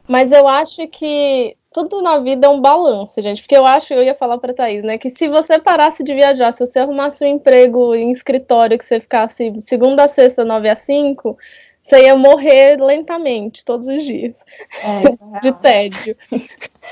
[0.07, 3.41] Mas eu acho que tudo na vida é um balanço, gente.
[3.41, 4.97] Porque eu acho, eu ia falar pra Thaís, né?
[4.97, 8.99] Que se você parasse de viajar, se você arrumasse um emprego em escritório que você
[8.99, 11.37] ficasse segunda a sexta, nove a cinco,
[11.83, 14.33] você ia morrer lentamente todos os dias.
[14.83, 16.15] É, é de tédio.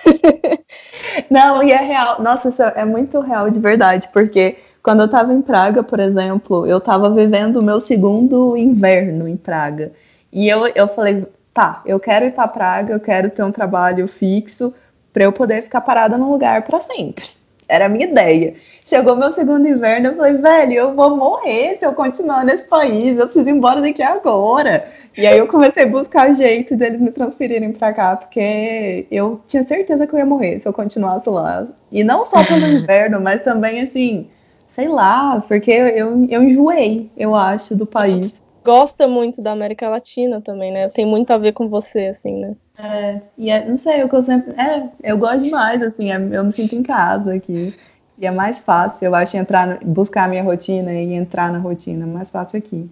[1.30, 2.22] Não, e é real.
[2.22, 6.66] Nossa, isso é muito real de verdade, porque quando eu estava em Praga, por exemplo,
[6.66, 9.92] eu estava vivendo o meu segundo inverno em Praga.
[10.32, 11.26] E eu, eu falei,
[11.58, 14.72] tá, eu quero ir para Praga, eu quero ter um trabalho fixo
[15.12, 17.26] para eu poder ficar parada num lugar para sempre.
[17.67, 18.54] Era a minha ideia.
[18.86, 23.17] Chegou meu segundo inverno, eu falei, velho, eu vou morrer se eu continuar nesse país,
[23.17, 24.88] eu preciso ir embora daqui agora.
[25.17, 29.63] E aí eu comecei a buscar jeito deles me transferirem para cá, porque eu tinha
[29.67, 31.65] certeza que eu ia morrer se eu continuasse lá.
[31.91, 34.28] E não só pelo inverno, mas também assim,
[34.76, 38.32] sei lá, porque eu, eu enjoei, eu acho, do país.
[38.67, 40.89] Gosta muito da América Latina também, né?
[40.89, 42.53] Tem muito a ver com você, assim, né?
[42.77, 44.53] É, e é, não sei, eu sempre.
[44.62, 47.73] É, eu gosto demais, assim, é, eu me sinto em casa aqui.
[48.17, 52.03] E é mais fácil, eu acho, entrar, buscar a minha rotina e entrar na rotina,
[52.03, 52.89] é mais fácil aqui.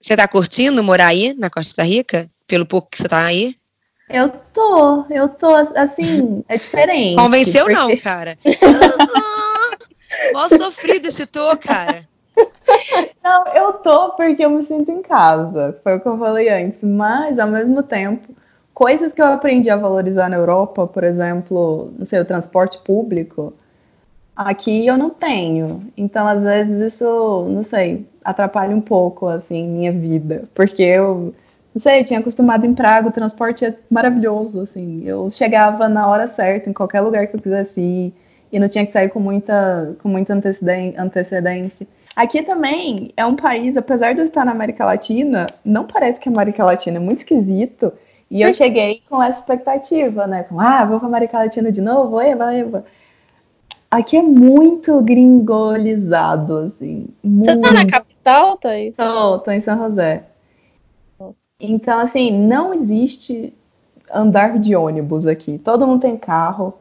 [0.00, 2.28] Você tá curtindo morar aí, na Costa Rica?
[2.44, 3.54] Pelo pouco que você tá aí?
[4.10, 7.14] Eu tô, eu tô, assim, é diferente.
[7.14, 7.76] Convenceu porque...
[7.76, 8.36] não, cara.
[10.32, 12.04] Mó sofrido esse tô, cara.
[13.22, 15.78] Não, eu tô porque eu me sinto em casa.
[15.82, 16.82] Foi o que eu falei antes.
[16.82, 18.28] Mas, ao mesmo tempo,
[18.72, 23.52] coisas que eu aprendi a valorizar na Europa, por exemplo, não sei, o transporte público,
[24.36, 25.82] aqui eu não tenho.
[25.96, 30.44] Então, às vezes, isso, não sei, atrapalha um pouco, assim, minha vida.
[30.54, 31.34] Porque eu,
[31.74, 35.02] não sei, eu tinha acostumado em Praga, o transporte é maravilhoso, assim.
[35.06, 38.14] Eu chegava na hora certa, em qualquer lugar que eu quisesse ir,
[38.52, 41.86] e não tinha que sair com muita, com muita antecedência.
[42.14, 46.28] Aqui também é um país, apesar de eu estar na América Latina, não parece que
[46.28, 47.92] a América Latina é muito esquisito.
[48.30, 50.44] E eu cheguei com essa expectativa, né?
[50.44, 52.84] Com, ah, vou para a América Latina de novo, eva, eva.
[53.90, 57.08] Aqui é muito gringolizado, assim.
[57.22, 57.50] Muito.
[57.50, 58.96] Você tá na capital, Thaís?
[58.96, 60.24] Tô, tô em São José.
[61.60, 63.54] Então, assim, não existe
[64.12, 65.58] andar de ônibus aqui.
[65.58, 66.74] Todo mundo tem carro.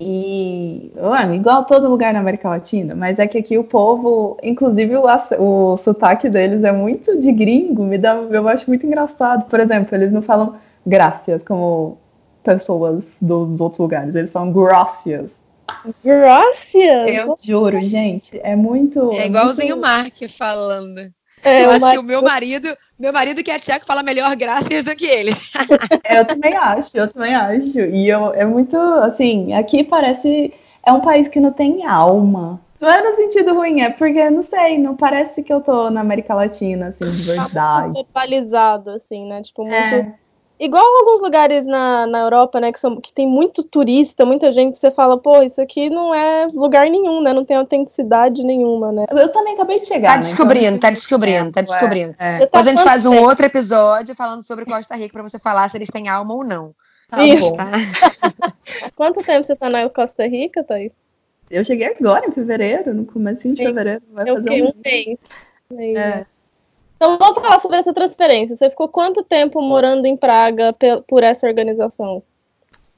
[0.00, 4.96] E, mano, igual todo lugar na América Latina, mas é que aqui o povo, inclusive
[4.96, 5.04] o,
[5.38, 9.46] o sotaque deles é muito de gringo, me dá, eu acho muito engraçado.
[9.46, 10.54] Por exemplo, eles não falam
[10.86, 11.98] gracias como
[12.44, 15.32] pessoas dos outros lugares, eles falam gracias.
[16.04, 17.16] Gracias!
[17.16, 19.12] Eu juro, gente, é muito.
[19.12, 21.12] É igualzinho o Mark falando.
[21.44, 24.84] É, eu acho que o meu marido, meu marido que é tcheco fala melhor graças
[24.84, 25.50] do que eles.
[26.08, 27.80] eu também acho, eu também acho.
[27.80, 30.52] E eu, é muito, assim, aqui parece
[30.84, 32.60] é um país que não tem alma.
[32.80, 36.00] Não é no sentido ruim, é porque, não sei, não parece que eu tô na
[36.00, 38.04] América Latina, assim, de tá verdade.
[38.12, 39.42] Tá assim, né?
[39.42, 39.76] Tipo, muito...
[39.76, 40.14] É
[40.60, 44.76] Igual alguns lugares na, na Europa, né, que, são, que tem muito turista, muita gente,
[44.76, 47.32] você fala, pô, isso aqui não é lugar nenhum, né?
[47.32, 49.06] Não tem autenticidade nenhuma, né?
[49.08, 50.10] Eu também acabei de chegar.
[50.10, 52.14] Tá né, descobrindo, então, tá descobrindo, tá descobrindo.
[52.18, 52.38] É, é.
[52.40, 53.24] Depois a gente faz um tempo?
[53.24, 56.74] outro episódio falando sobre Costa Rica pra você falar se eles têm alma ou não.
[57.08, 57.52] Tá bom.
[57.56, 57.70] Tá?
[58.96, 60.92] Quanto tempo você tá na Costa Rica, Thaís?
[61.48, 64.02] Eu cheguei agora, em fevereiro, no começo de fevereiro.
[64.12, 65.18] Vai eu fazer um mês.
[65.96, 66.26] É.
[66.98, 68.56] Então vamos falar sobre essa transferência.
[68.56, 70.74] Você ficou quanto tempo morando em Praga
[71.06, 72.24] por essa organização?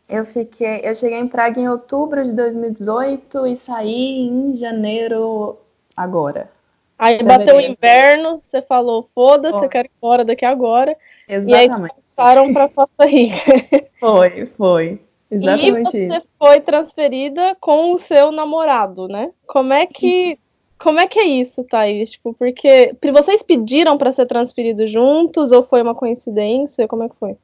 [0.08, 5.58] Eu fiquei, eu cheguei em Praga em outubro de 2018 e saí em janeiro
[5.94, 6.50] agora.
[6.98, 7.44] Aí Fevereiro.
[7.44, 9.64] bateu o inverno, você falou, foda-se, oh.
[9.64, 10.96] eu quero ir embora daqui agora.
[11.28, 11.50] Exatamente.
[11.50, 13.36] E aí passaram para Costa Rica.
[14.00, 14.98] Foi, foi.
[15.30, 19.30] Exatamente e você foi transferida com o seu namorado, né?
[19.46, 20.38] Como é que
[20.82, 22.10] como é que é isso, Thaís?
[22.10, 26.88] Tipo, porque vocês pediram para ser transferidos juntos ou foi uma coincidência?
[26.88, 27.36] Como é que foi?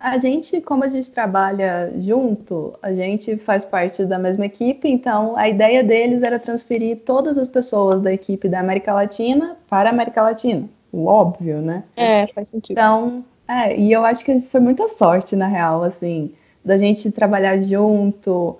[0.00, 5.36] A gente, como a gente trabalha junto, a gente faz parte da mesma equipe, então
[5.36, 9.92] a ideia deles era transferir todas as pessoas da equipe da América Latina para a
[9.92, 10.66] América Latina.
[10.90, 11.84] O óbvio, né?
[11.96, 12.72] É, faz sentido.
[12.72, 16.32] Então, é, e eu acho que foi muita sorte, na real, assim,
[16.64, 18.58] da gente trabalhar junto,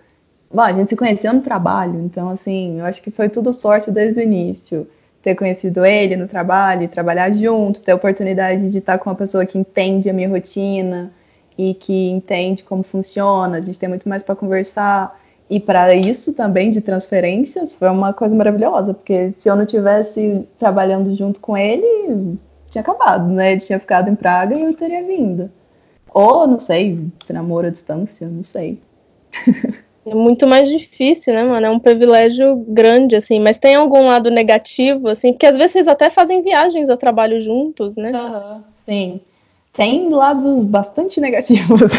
[0.52, 3.90] Bom, a gente se conheceu no trabalho, então, assim, eu acho que foi tudo sorte
[3.90, 4.86] desde o início.
[5.22, 9.46] Ter conhecido ele no trabalho, trabalhar junto, ter a oportunidade de estar com uma pessoa
[9.46, 11.12] que entende a minha rotina
[11.56, 15.16] e que entende como funciona, a gente tem muito mais para conversar.
[15.48, 20.46] E para isso também de transferências foi uma coisa maravilhosa, porque se eu não tivesse
[20.58, 22.38] trabalhando junto com ele,
[22.70, 23.52] tinha acabado, né?
[23.52, 25.50] Ele tinha ficado em Praga e eu teria vindo.
[26.12, 28.80] Ou, não sei, namoro à distância, não sei.
[30.06, 31.66] É muito mais difícil, né, mano?
[31.66, 33.38] É um privilégio grande, assim.
[33.38, 35.32] Mas tem algum lado negativo, assim?
[35.32, 38.10] Porque às vezes vocês até fazem viagens ao trabalho juntos, né?
[38.12, 39.20] Uhum, sim.
[39.74, 41.92] Tem lados bastante negativos.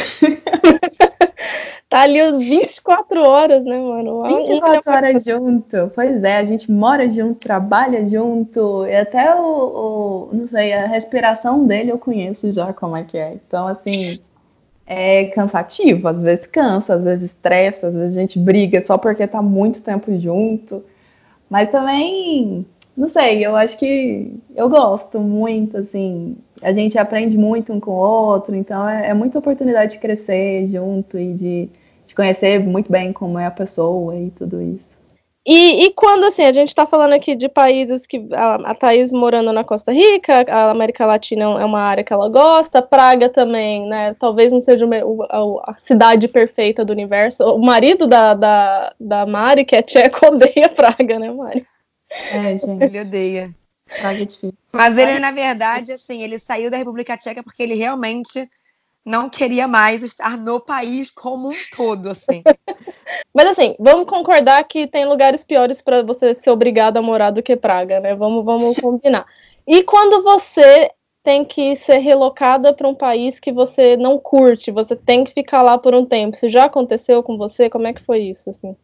[1.88, 4.24] tá ali 24 horas, né, mano?
[4.24, 5.92] 24 horas junto.
[5.94, 8.86] Pois é, a gente mora junto, trabalha junto.
[8.88, 13.18] E até o, o, não sei, a respiração dele eu conheço já como é que
[13.18, 13.34] é.
[13.36, 14.20] Então, assim,
[14.94, 19.26] é cansativo, às vezes cansa, às vezes estressa, às vezes a gente briga só porque
[19.26, 20.84] tá muito tempo junto.
[21.50, 27.72] Mas também, não sei, eu acho que eu gosto muito, assim, a gente aprende muito
[27.72, 31.70] um com o outro, então é, é muita oportunidade de crescer junto e de,
[32.06, 35.01] de conhecer muito bem como é a pessoa e tudo isso.
[35.46, 39.12] E, e quando, assim, a gente está falando aqui de países que a, a Thaís
[39.12, 43.88] morando na Costa Rica, a América Latina é uma área que ela gosta, Praga também,
[43.88, 44.14] né?
[44.20, 47.44] Talvez não seja a, a, cidade perfeita do universo.
[47.44, 51.66] O marido da, da, da Mari, que é tcheco, odeia Praga, né, Mari?
[52.32, 52.84] É, gente.
[52.84, 53.56] Ele odeia.
[54.00, 54.54] Praga é difícil.
[54.72, 58.48] Mas ele, na verdade, assim, ele saiu da República Tcheca porque ele realmente
[59.04, 62.44] não queria mais estar no país como um todo, assim.
[63.34, 67.42] Mas assim, vamos concordar que tem lugares piores para você ser obrigado a morar do
[67.42, 68.14] que Praga, né?
[68.14, 69.26] Vamos, vamos combinar.
[69.66, 70.92] E quando você
[71.24, 75.62] tem que ser relocada para um país que você não curte, você tem que ficar
[75.62, 76.36] lá por um tempo.
[76.36, 77.70] Isso já aconteceu com você?
[77.70, 78.76] Como é que foi isso, assim?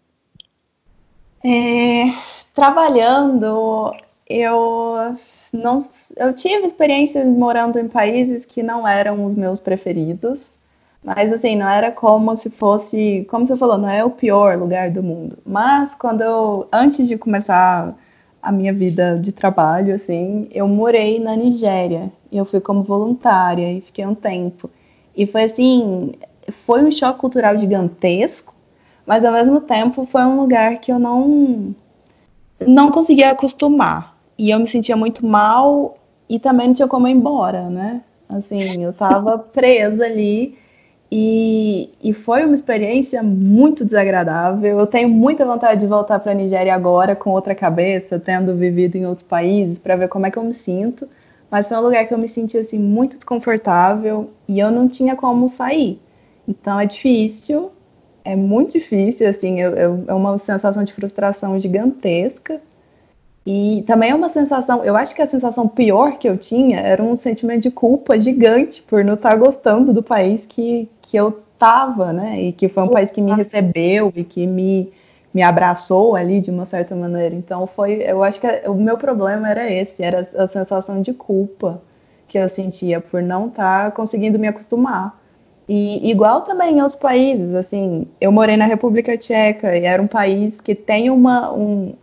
[1.43, 2.13] É,
[2.53, 3.93] trabalhando,
[4.29, 5.15] eu
[5.53, 5.79] não,
[6.15, 10.53] eu tive experiência morando em países que não eram os meus preferidos,
[11.03, 14.91] mas assim, não era como se fosse, como você falou, não é o pior lugar
[14.91, 15.37] do mundo.
[15.45, 17.95] Mas quando eu, antes de começar
[18.41, 22.11] a minha vida de trabalho, assim, eu morei na Nigéria.
[22.31, 24.69] Eu fui como voluntária e fiquei um tempo.
[25.15, 26.13] E foi assim,
[26.49, 28.53] foi um choque cultural gigantesco,
[29.05, 31.75] mas ao mesmo tempo foi um lugar que eu não
[32.65, 37.11] não conseguia acostumar e eu me sentia muito mal e também não tinha como ir
[37.11, 38.01] embora, né?
[38.27, 40.57] Assim, eu tava presa ali
[41.11, 44.79] e, e foi uma experiência muito desagradável.
[44.79, 48.97] Eu tenho muita vontade de voltar para a Nigéria agora com outra cabeça, tendo vivido
[48.97, 51.07] em outros países, para ver como é que eu me sinto.
[51.49, 55.15] Mas foi um lugar que eu me senti assim muito desconfortável e eu não tinha
[55.15, 55.97] como sair.
[56.45, 57.71] Então é difícil,
[58.25, 62.61] é muito difícil, assim, eu, eu, é uma sensação de frustração gigantesca.
[63.49, 67.01] E também é uma sensação, eu acho que a sensação pior que eu tinha era
[67.01, 72.11] um sentimento de culpa gigante por não estar gostando do país que, que eu estava,
[72.11, 72.41] né?
[72.41, 74.91] E que foi um país que me recebeu e que me,
[75.33, 77.33] me abraçou ali de uma certa maneira.
[77.33, 81.81] Então foi, eu acho que o meu problema era esse, era a sensação de culpa
[82.27, 85.17] que eu sentia por não estar conseguindo me acostumar.
[85.69, 90.59] E igual também outros países, assim, eu morei na República Tcheca e era um país
[90.59, 91.93] que tem uma, um,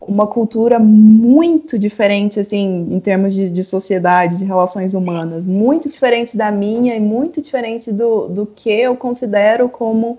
[0.00, 6.36] uma cultura muito diferente, assim, em termos de, de, sociedade, de relações humanas, muito diferente
[6.36, 10.18] da minha e muito diferente do, do que eu considero como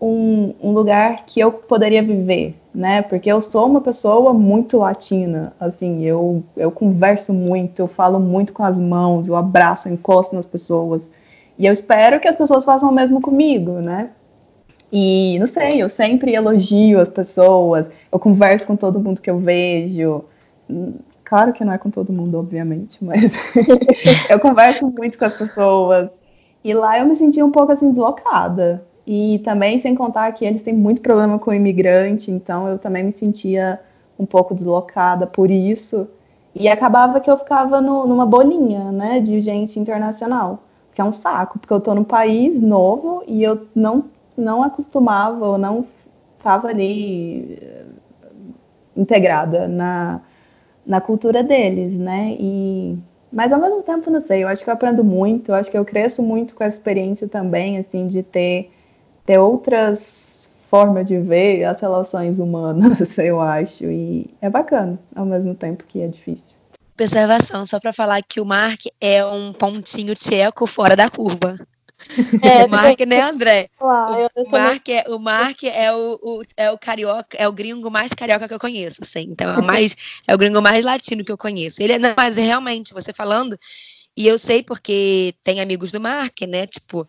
[0.00, 3.02] um, um, lugar que eu poderia viver, né?
[3.02, 8.52] Porque eu sou uma pessoa muito latina, assim, eu, eu converso muito, eu falo muito
[8.52, 11.08] com as mãos, eu abraço, encosto nas pessoas,
[11.58, 14.10] e eu espero que as pessoas façam o mesmo comigo, né?
[14.96, 19.40] E não sei, eu sempre elogio as pessoas, eu converso com todo mundo que eu
[19.40, 20.24] vejo.
[21.24, 23.32] Claro que não é com todo mundo, obviamente, mas
[24.30, 26.10] eu converso muito com as pessoas.
[26.62, 28.86] E lá eu me senti um pouco assim deslocada.
[29.04, 33.02] E também sem contar que eles têm muito problema com o imigrante, então eu também
[33.02, 33.80] me sentia
[34.16, 36.06] um pouco deslocada por isso.
[36.54, 40.60] E acabava que eu ficava no, numa bolinha, né, de gente internacional,
[40.94, 45.46] que é um saco, porque eu tô num país novo e eu não não acostumava
[45.46, 45.86] ou não
[46.38, 47.84] estava ali eh,
[48.96, 50.20] integrada na,
[50.86, 52.36] na cultura deles, né?
[52.38, 52.98] E
[53.34, 55.76] mas ao mesmo tempo, não sei, eu acho que eu aprendo muito, eu acho que
[55.76, 58.70] eu cresço muito com a experiência também, assim, de ter,
[59.26, 65.52] ter outras formas de ver as relações humanas, eu acho, e é bacana, ao mesmo
[65.52, 66.54] tempo que é difícil.
[66.94, 71.58] Observação, só para falar que o Mark é um pontinho tcheco fora da curva.
[72.42, 73.70] É, o Mark, né, André?
[74.34, 78.12] O, Mark é, o Mark é o, o, é o carioca, é o gringo mais
[78.12, 79.28] carioca que eu conheço, assim.
[79.30, 81.82] Então é o mais é o gringo mais latino que eu conheço.
[81.82, 83.58] Ele é, não, mas realmente, você falando,
[84.16, 86.66] e eu sei porque tem amigos do Mark, né?
[86.66, 87.06] Tipo,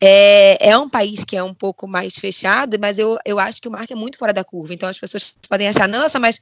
[0.00, 3.68] é, é um país que é um pouco mais fechado, mas eu, eu acho que
[3.68, 4.72] o Mark é muito fora da curva.
[4.72, 6.40] Então as pessoas podem achar, nossa, mas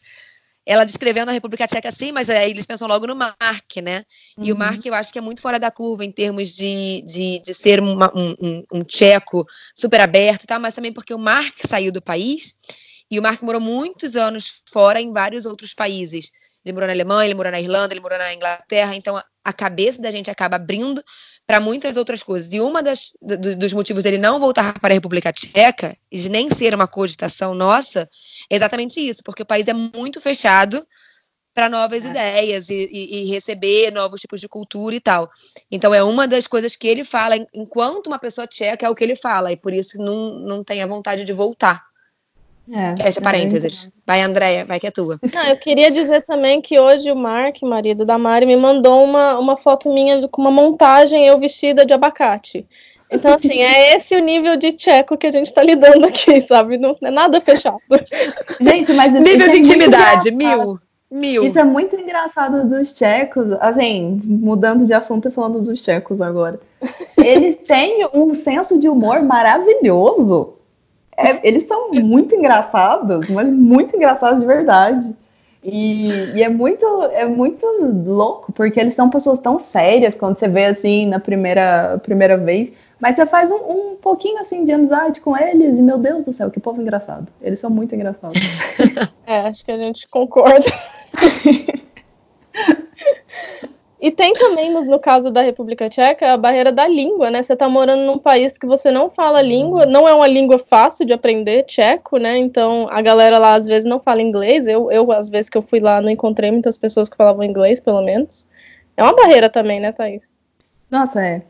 [0.66, 4.05] ela descrevendo a República Tcheca assim, mas aí eles pensam logo no Mark, né?
[4.37, 4.44] Uhum.
[4.44, 7.40] E o Mark eu acho que é muito fora da curva em termos de, de,
[7.40, 11.18] de ser uma, um, um, um, tcheco super aberto e tal, mas também porque o
[11.18, 12.55] Mark saiu do país
[13.11, 16.31] e o Mark morou muitos anos fora em vários outros países.
[16.64, 20.00] Ele morou na Alemanha, ele morou na Irlanda, ele morou na Inglaterra, então a cabeça
[20.00, 21.05] da gente acaba abrindo
[21.46, 22.52] para muitas outras coisas.
[22.52, 26.28] E uma das, do, dos motivos dele não voltar para a República Tcheca, e de
[26.28, 28.09] nem ser uma cogitação nossa,
[28.48, 30.87] é exatamente isso, porque o país é muito fechado
[31.54, 32.08] para novas é.
[32.08, 35.31] ideias e, e, e, receber novos tipos de cultura e tal.
[35.71, 39.04] Então é uma das coisas que ele fala, enquanto uma pessoa tcheca é o que
[39.04, 41.85] ele fala, e por isso não, não tem a vontade de voltar.
[42.71, 43.90] É, Fecha é parênteses.
[44.06, 45.19] Vai, Andréia, vai que é tua.
[45.35, 49.38] Não, eu queria dizer também que hoje o Mark, marido da Mari, me mandou uma,
[49.38, 52.67] uma foto minha com uma montagem eu vestida de abacate.
[53.10, 56.79] Então, assim, é esse o nível de tcheco que a gente tá lidando aqui, sabe?
[56.79, 57.79] Não é nada fechado.
[58.60, 60.79] Gente, mas isso, Nível isso de é intimidade, mil.
[61.10, 61.44] Mil.
[61.44, 66.58] Isso é muito engraçado dos tchecos, assim, mudando de assunto e falando dos tchecos agora.
[67.17, 70.54] Eles têm um senso de humor maravilhoso.
[71.17, 75.15] É, eles são muito engraçados, mas muito engraçados de verdade.
[75.62, 77.67] E, e, é muito é muito
[78.04, 82.73] louco, porque eles são pessoas tão sérias quando você vê assim na primeira, primeira vez.
[83.00, 86.33] Mas você faz um, um pouquinho assim de amizade com eles, e meu Deus do
[86.33, 87.27] céu, que povo engraçado.
[87.40, 88.40] Eles são muito engraçados.
[89.27, 90.71] é, acho que a gente concorda.
[94.05, 97.42] E tem também, no, caso da República Tcheca, a barreira da língua, né?
[97.42, 101.07] Você está morando num país que você não fala língua, não é uma língua fácil
[101.07, 102.37] de aprender, tcheco, né?
[102.37, 104.67] Então a galera lá às vezes não fala inglês.
[104.69, 107.81] Eu, eu às vezes que eu fui lá, não encontrei muitas pessoas que falavam inglês,
[107.81, 108.46] pelo menos.
[108.94, 110.37] É uma barreira também, né, Thaís?
[110.90, 111.40] Nossa, é.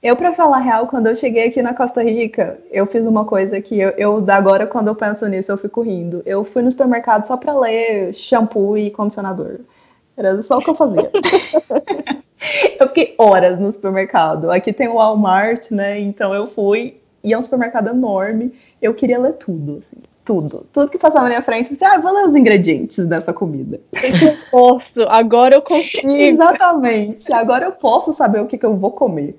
[0.00, 3.60] Eu, para falar real, quando eu cheguei aqui na Costa Rica, eu fiz uma coisa
[3.60, 6.22] que eu, eu agora, quando eu penso nisso, eu fico rindo.
[6.24, 9.58] Eu fui no supermercado só para ler shampoo e condicionador.
[10.16, 11.10] Era só o que eu fazia.
[12.78, 14.50] eu fiquei horas no supermercado.
[14.50, 15.98] Aqui tem o Walmart, né?
[15.98, 18.52] Então eu fui e é um supermercado enorme.
[18.80, 20.66] Eu queria ler tudo, assim, tudo.
[20.72, 23.80] Tudo que passava na minha frente, eu pensei, ah, vou ler os ingredientes dessa comida.
[23.92, 26.10] Eu posso, agora eu consigo.
[26.12, 29.38] Exatamente, agora eu posso saber o que, que eu vou comer.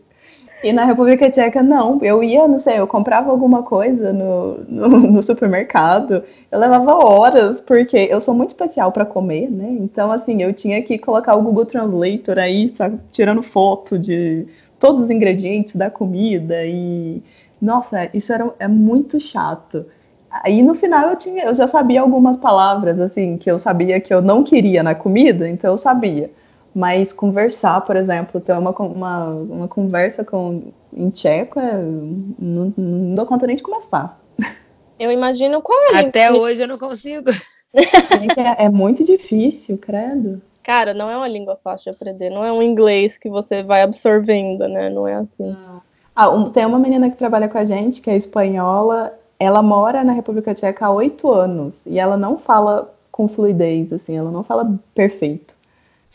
[0.66, 2.00] E na República Tcheca, não.
[2.02, 7.62] Eu ia, não sei, eu comprava alguma coisa no, no, no supermercado, eu levava horas,
[7.62, 9.68] porque eu sou muito especial para comer, né?
[9.80, 14.48] Então, assim, eu tinha que colocar o Google Translator aí, sabe, tirando foto de
[14.80, 17.22] todos os ingredientes da comida e.
[17.62, 19.86] Nossa, isso era, é muito chato.
[20.32, 24.12] Aí no final eu tinha, eu já sabia algumas palavras assim que eu sabia que
[24.14, 26.32] eu não queria na comida, então eu sabia.
[26.76, 33.16] Mas conversar, por exemplo, ter uma, uma, uma conversa com, em tcheco, é, não, não
[33.16, 34.20] dou conta nem de começar.
[35.00, 36.00] Eu imagino qual é.
[36.00, 37.32] Até hoje eu não consigo.
[37.78, 40.42] É, é muito difícil, credo.
[40.64, 43.82] Cara, não é uma língua fácil de aprender, não é um inglês que você vai
[43.82, 44.90] absorvendo, né?
[44.90, 45.56] Não é assim.
[46.16, 50.04] Ah, um, tem uma menina que trabalha com a gente, que é espanhola, ela mora
[50.04, 54.44] na República Tcheca há oito anos e ela não fala com fluidez, assim, ela não
[54.44, 55.55] fala perfeito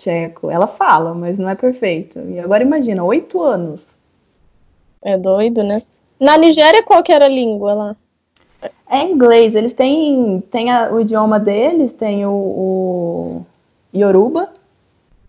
[0.00, 0.50] tcheco.
[0.50, 2.18] Ela fala, mas não é perfeito.
[2.28, 3.86] E agora imagina, oito anos.
[5.02, 5.82] É doido, né?
[6.18, 7.96] Na Nigéria, qual que era a língua lá?
[8.90, 9.54] É inglês.
[9.54, 13.46] Eles têm, têm a, o idioma deles, tem o, o
[13.94, 14.48] Yoruba,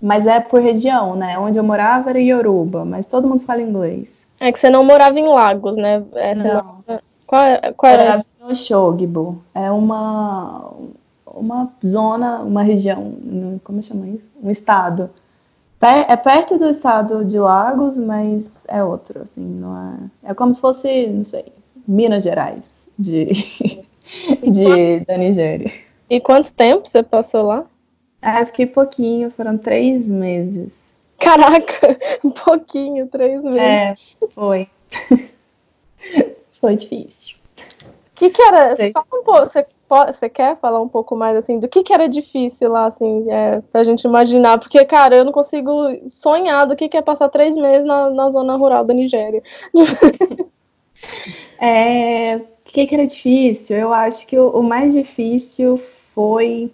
[0.02, 1.38] mas é por região, né?
[1.38, 4.26] Onde eu morava era Yoruba, mas todo mundo fala inglês.
[4.40, 6.04] É que você não morava em Lagos, né?
[6.16, 6.44] Essa
[6.88, 7.02] não.
[7.28, 7.44] Qual,
[7.78, 8.04] qual era?
[8.04, 9.42] Era no Shogbo.
[9.56, 10.74] É uma,
[11.34, 13.14] uma zona, uma região,
[13.64, 14.30] como chama isso?
[14.42, 15.10] Um estado.
[15.82, 19.76] É perto do estado de Lagos, mas é outro, assim, não
[20.24, 20.30] é.
[20.32, 21.46] É como se fosse, não sei,
[21.88, 23.26] Minas Gerais de,
[24.44, 25.72] de da Nigéria.
[26.10, 27.66] E quanto tempo você passou lá?
[28.22, 30.74] Ah, fiquei pouquinho, foram três meses.
[31.18, 33.60] Caraca, um pouquinho, três meses.
[33.60, 33.96] É,
[34.34, 34.68] foi.
[36.60, 37.36] foi difícil.
[37.58, 38.76] O que, que era?
[38.92, 39.66] Fala um pouco, você
[40.08, 43.62] você quer falar um pouco mais assim do que, que era difícil lá, assim, é,
[43.72, 44.58] pra gente imaginar?
[44.58, 45.72] Porque, cara, eu não consigo
[46.10, 49.44] sonhar do que, que é passar três meses na, na zona rural da Nigéria.
[51.60, 53.78] é, o que, que era difícil?
[53.78, 56.72] Eu acho que o, o mais difícil foi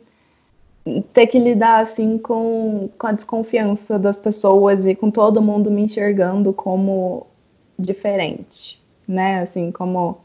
[1.13, 5.81] ter que lidar assim com, com a desconfiança das pessoas e com todo mundo me
[5.81, 7.27] enxergando como
[7.77, 9.41] diferente, né?
[9.41, 10.17] Assim, como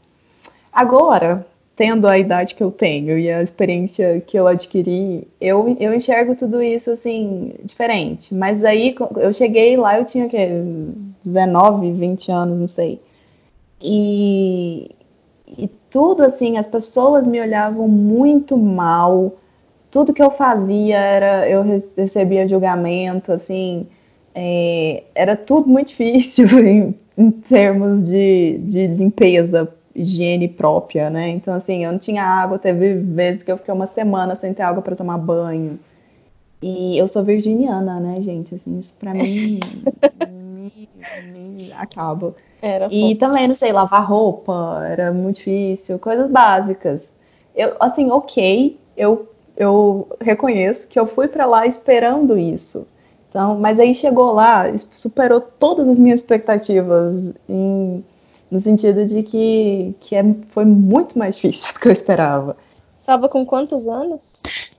[0.71, 5.93] agora, tendo a idade que eu tenho e a experiência que eu adquiri, eu, eu
[5.93, 8.33] enxergo tudo isso assim, diferente.
[8.33, 10.37] Mas aí eu cheguei lá, eu tinha que
[11.23, 13.01] 19, 20 anos, não sei.
[13.81, 14.91] E,
[15.57, 19.33] e tudo assim, as pessoas me olhavam muito mal.
[19.89, 21.63] Tudo que eu fazia era eu
[21.97, 23.87] recebia julgamento, assim,
[24.35, 31.29] é, era tudo muito difícil em, em termos de, de limpeza higiene própria, né?
[31.29, 34.63] Então, assim, eu não tinha água, teve vezes que eu fiquei uma semana sem ter
[34.63, 35.79] água para tomar banho.
[36.61, 38.55] E eu sou virginiana, né, gente?
[38.55, 39.59] Assim, isso pra mim
[40.27, 40.89] me,
[41.31, 42.33] me acaba.
[42.61, 47.03] Era e também, não sei, lavar roupa era muito difícil, coisas básicas.
[47.53, 52.87] Eu, assim, ok, eu, eu reconheço que eu fui para lá esperando isso.
[53.29, 54.65] Então, mas aí chegou lá,
[54.95, 58.03] superou todas as minhas expectativas em
[58.51, 62.55] no sentido de que, que é, foi muito mais difícil do que eu esperava.
[62.99, 64.21] Estava com quantos anos?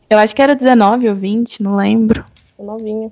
[0.09, 2.25] Eu acho que era 19 ou 20, não lembro.
[2.59, 3.11] Novinha.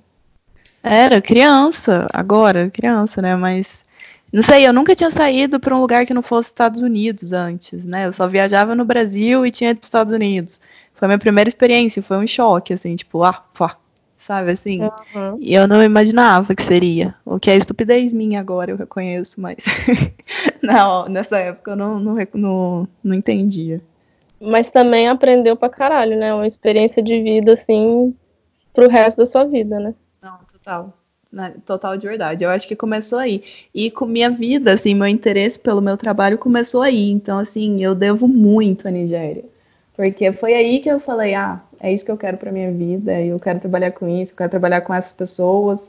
[0.83, 3.37] Era criança, agora, criança, né?
[3.37, 3.85] Mas
[4.33, 7.85] não sei, eu nunca tinha saído para um lugar que não fosse Estados Unidos antes,
[7.85, 8.07] né?
[8.07, 10.61] Eu só viajava no Brasil e tinha ido para os Estados Unidos.
[10.95, 13.77] Foi a minha primeira experiência, foi um choque, assim, tipo, ah, pá,
[14.23, 14.83] sabe assim?
[14.83, 15.37] Uhum.
[15.41, 17.15] E eu não imaginava que seria.
[17.25, 19.65] O que é estupidez minha agora, eu reconheço, mas
[20.63, 23.81] não, nessa época eu não, não, não, não entendia.
[24.41, 26.33] Mas também aprendeu pra caralho, né?
[26.35, 28.15] Uma experiência de vida, assim,
[28.73, 29.95] pro resto da sua vida, né?
[30.21, 30.99] Não, total.
[31.31, 32.45] Né, total de verdade.
[32.45, 33.43] Eu acho que começou aí.
[33.75, 37.11] E com minha vida, assim, meu interesse pelo meu trabalho começou aí.
[37.11, 39.45] Então, assim, eu devo muito à Nigéria.
[39.95, 43.21] Porque foi aí que eu falei, ah, é isso que eu quero para minha vida,
[43.21, 45.83] eu quero trabalhar com isso, eu quero trabalhar com essas pessoas.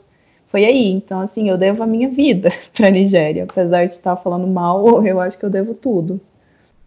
[0.48, 0.90] Foi aí.
[0.90, 3.44] Então, assim, eu devo a minha vida para a Nigéria.
[3.44, 6.20] Apesar de estar falando mal, eu acho que eu devo tudo.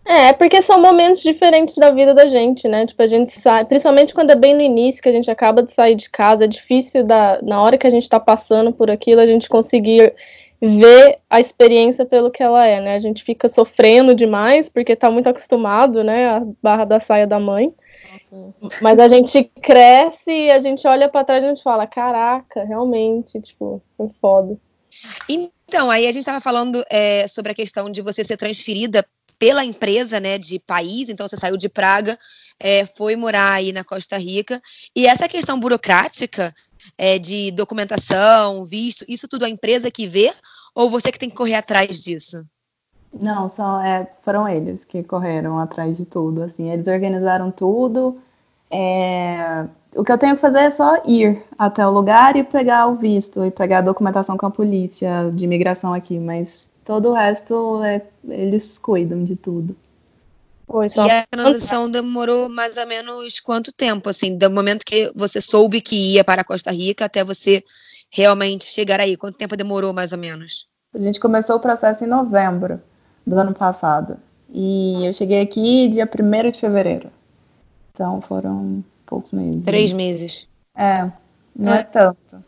[0.05, 2.85] É, porque são momentos diferentes da vida da gente, né?
[2.85, 5.73] Tipo, a gente sai, principalmente quando é bem no início, que a gente acaba de
[5.73, 9.19] sair de casa, é difícil da, na hora que a gente tá passando por aquilo,
[9.19, 10.13] a gente conseguir
[10.61, 12.95] ver a experiência pelo que ela é, né?
[12.95, 16.29] A gente fica sofrendo demais, porque tá muito acostumado, né?
[16.29, 17.73] A barra da saia da mãe.
[18.81, 22.63] Mas a gente cresce e a gente olha para trás e a gente fala, caraca,
[22.63, 24.57] realmente, tipo, foi foda.
[25.29, 29.05] Então, aí a gente estava falando é, sobre a questão de você ser transferida
[29.37, 32.17] pela empresa, né, de país, então você saiu de Praga,
[32.59, 34.61] é, foi morar aí na Costa Rica,
[34.95, 36.53] e essa questão burocrática
[36.97, 40.33] é, de documentação, visto, isso tudo a empresa que vê,
[40.73, 42.43] ou você que tem que correr atrás disso?
[43.21, 48.17] Não, são, é, foram eles que correram atrás de tudo, assim, eles organizaram tudo,
[48.69, 49.65] é,
[49.95, 52.95] o que eu tenho que fazer é só ir até o lugar e pegar o
[52.95, 57.81] visto e pegar a documentação com a polícia de imigração aqui, mas todo o resto
[57.83, 59.75] é, eles cuidam de tudo.
[60.69, 65.81] e a transição demorou mais ou menos quanto tempo, assim, do momento que você soube
[65.81, 67.63] que ia para a Costa Rica até você
[68.09, 69.15] realmente chegar aí?
[69.15, 70.67] Quanto tempo demorou mais ou menos?
[70.93, 72.81] A gente começou o processo em novembro
[73.27, 74.17] do ano passado.
[74.49, 77.09] E eu cheguei aqui dia 1 de fevereiro.
[77.93, 79.65] Então foram poucos meses.
[79.65, 80.47] Três meses.
[80.73, 81.11] É,
[81.53, 82.41] não é, é tanto.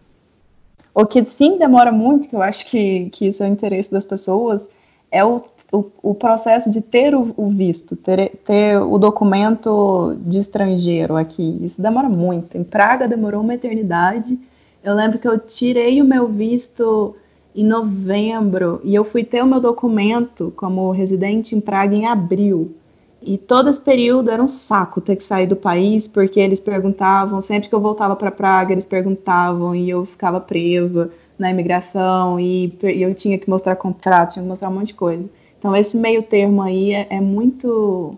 [0.96, 4.06] O que sim demora muito, que eu acho que, que isso é o interesse das
[4.06, 4.66] pessoas,
[5.12, 10.40] é o, o, o processo de ter o, o, visto, ter, ter o documento de
[10.40, 11.60] estrangeiro aqui.
[11.62, 12.58] Isso demora muito.
[12.58, 14.40] Em Praga demorou uma eternidade.
[14.82, 17.16] Eu lembro que eu tirei o meu visto
[17.60, 22.74] em novembro e eu fui ter o meu documento como residente em Praga em abril.
[23.22, 27.42] E todo esse período era um saco ter que sair do país, porque eles perguntavam,
[27.42, 32.74] sempre que eu voltava para Praga, eles perguntavam e eu ficava presa na imigração e,
[32.82, 35.30] e, eu tinha que mostrar contrato, tinha que mostrar um monte de coisa.
[35.58, 38.18] Então esse meio termo aí é, é muito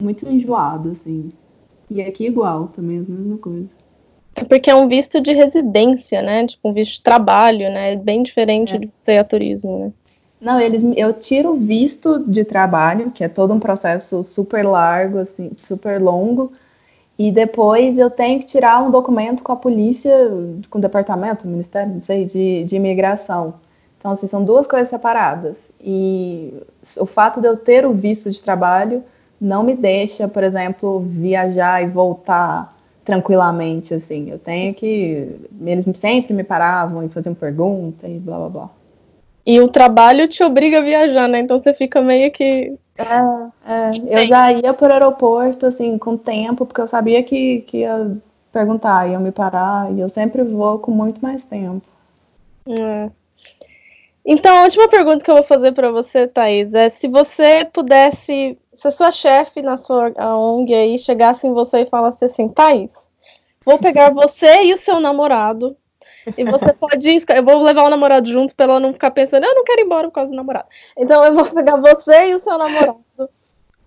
[0.00, 1.32] muito enjoado, assim.
[1.90, 3.66] E aqui igual, também a mesma coisa.
[4.40, 6.46] É porque é um visto de residência, né?
[6.46, 7.96] Tipo, um visto de trabalho, né?
[7.96, 8.78] Bem diferente é.
[8.78, 9.92] de ser a turismo, né?
[10.40, 15.18] Não, eles, eu tiro o visto de trabalho, que é todo um processo super largo,
[15.18, 16.52] assim, super longo,
[17.18, 20.14] e depois eu tenho que tirar um documento com a polícia,
[20.70, 23.54] com o departamento, ministério, não sei, de, de imigração.
[23.98, 25.56] Então, assim, são duas coisas separadas.
[25.80, 26.54] E
[26.96, 29.02] o fato de eu ter o visto de trabalho
[29.40, 32.77] não me deixa, por exemplo, viajar e voltar
[33.08, 34.30] tranquilamente, assim.
[34.30, 35.34] Eu tenho que.
[35.64, 38.70] Eles sempre me paravam e faziam pergunta e blá blá blá.
[39.46, 41.40] E o trabalho te obriga a viajar, né?
[41.40, 42.74] Então você fica meio que.
[42.98, 43.04] É,
[43.66, 44.22] é.
[44.22, 48.14] Eu já ia para o aeroporto, assim, com tempo, porque eu sabia que, que ia
[48.52, 51.86] perguntar, iam me parar, e eu sempre vou com muito mais tempo.
[52.68, 53.08] É.
[54.22, 58.58] Então, a última pergunta que eu vou fazer para você, Thaís, é se você pudesse,
[58.76, 62.97] se a sua chefe na sua ONG aí chegasse em você e falasse assim, Thaís,
[63.68, 65.76] vou pegar você e o seu namorado
[66.36, 67.40] e você pode escolher.
[67.40, 69.84] Eu vou levar o namorado junto pra ela não ficar pensando, eu não quero ir
[69.84, 70.68] embora por causa do namorado.
[70.96, 73.04] Então eu vou pegar você e o seu namorado.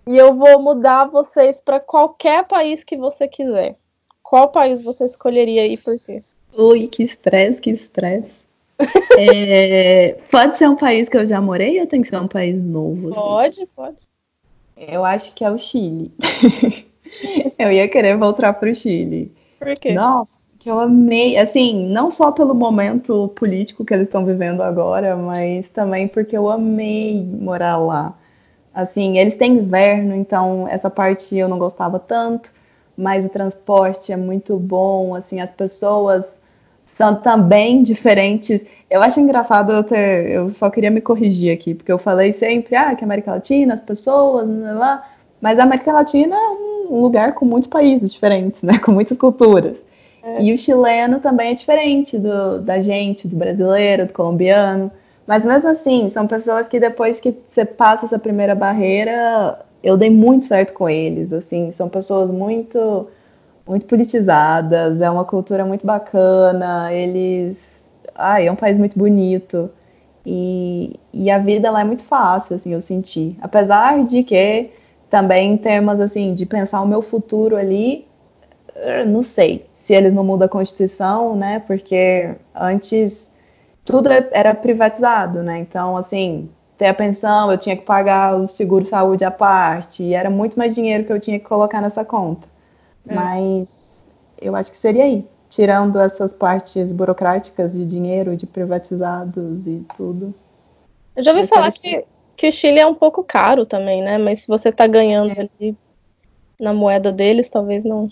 [0.05, 3.75] e eu vou mudar vocês para qualquer país que você quiser.
[4.21, 6.21] Qual país você escolheria ir por quê?
[6.55, 8.31] Ui, que estresse, que estresse.
[9.17, 12.61] é, pode ser um país que eu já morei ou tem que ser um país
[12.61, 13.09] novo?
[13.09, 13.15] Assim?
[13.15, 13.97] Pode, pode.
[14.77, 16.11] Eu acho que é o Chile.
[17.57, 19.31] eu ia querer voltar para o Chile.
[19.61, 19.93] Por quê?
[19.93, 25.15] Nossa, que eu amei, assim, não só pelo momento político que eles estão vivendo agora,
[25.15, 28.17] mas também porque eu amei morar lá.
[28.73, 32.53] Assim, eles têm inverno, então essa parte eu não gostava tanto,
[32.97, 36.25] mas o transporte é muito bom, assim, as pessoas
[36.97, 38.65] são também diferentes.
[38.89, 42.75] Eu acho engraçado eu ter, eu só queria me corrigir aqui, porque eu falei sempre,
[42.75, 45.03] ah, que América Latina, as pessoas, lá,
[45.41, 46.49] mas a América Latina é
[46.89, 49.77] um lugar com muitos países diferentes, né, com muitas culturas.
[50.23, 50.43] É.
[50.43, 54.91] E o chileno também é diferente do, da gente, do brasileiro, do colombiano.
[55.25, 60.09] Mas mesmo assim, são pessoas que depois que você passa essa primeira barreira, eu dei
[60.09, 63.07] muito certo com eles, assim, são pessoas muito
[63.65, 67.55] muito politizadas, é uma cultura muito bacana, eles,
[68.13, 69.69] ai, é um país muito bonito.
[70.25, 73.35] E, e a vida lá é muito fácil, assim, eu senti.
[73.41, 74.71] Apesar de que
[75.11, 78.07] também em termos assim de pensar o meu futuro ali,
[79.05, 81.61] não sei se eles não mudam a Constituição, né?
[81.67, 83.29] Porque antes
[83.83, 85.59] tudo era privatizado, né?
[85.59, 90.13] Então, assim, ter a pensão, eu tinha que pagar o seguro saúde à parte, e
[90.13, 92.47] era muito mais dinheiro que eu tinha que colocar nessa conta.
[93.07, 93.13] É.
[93.13, 94.05] Mas
[94.41, 100.33] eu acho que seria aí, tirando essas partes burocráticas de dinheiro, de privatizados e tudo.
[101.15, 102.05] Eu já ouvi falar que,
[102.41, 104.17] que o Chile é um pouco caro também, né?
[104.17, 105.41] Mas se você está ganhando é.
[105.41, 105.77] ali
[106.59, 108.09] na moeda deles, talvez não.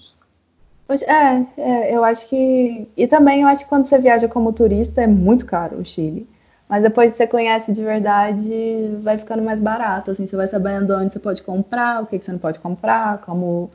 [0.88, 2.88] É, é, eu acho que.
[2.96, 6.30] E também eu acho que quando você viaja como turista é muito caro o Chile.
[6.70, 10.12] Mas depois que você conhece de verdade, vai ficando mais barato.
[10.12, 13.18] Assim, você vai sabendo onde você pode comprar, o que, que você não pode comprar,
[13.22, 13.72] como,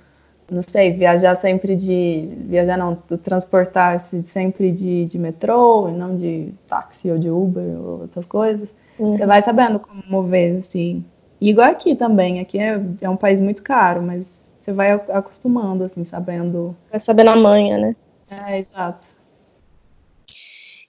[0.49, 2.29] não sei, viajar sempre de.
[2.49, 8.03] Viajar não, transportar-se sempre de, de metrô, e não de táxi ou de Uber ou
[8.03, 8.69] outras coisas.
[8.99, 9.17] Uhum.
[9.17, 11.05] Você vai sabendo como mover, assim.
[11.41, 15.85] E igual aqui também, aqui é, é um país muito caro, mas você vai acostumando,
[15.85, 16.77] assim, sabendo.
[16.91, 17.97] Vai sabendo a manha, né?
[18.31, 19.07] É, exato.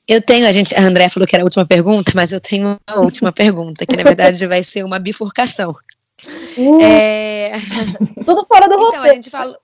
[0.07, 2.79] Eu tenho, a gente, a André falou que era a última pergunta, mas eu tenho
[2.87, 5.71] uma última pergunta, que na verdade vai ser uma bifurcação.
[6.57, 7.53] Uh, é...
[8.23, 9.03] Tudo fora do então, roteiro.
[9.03, 9.57] Então, a gente falou.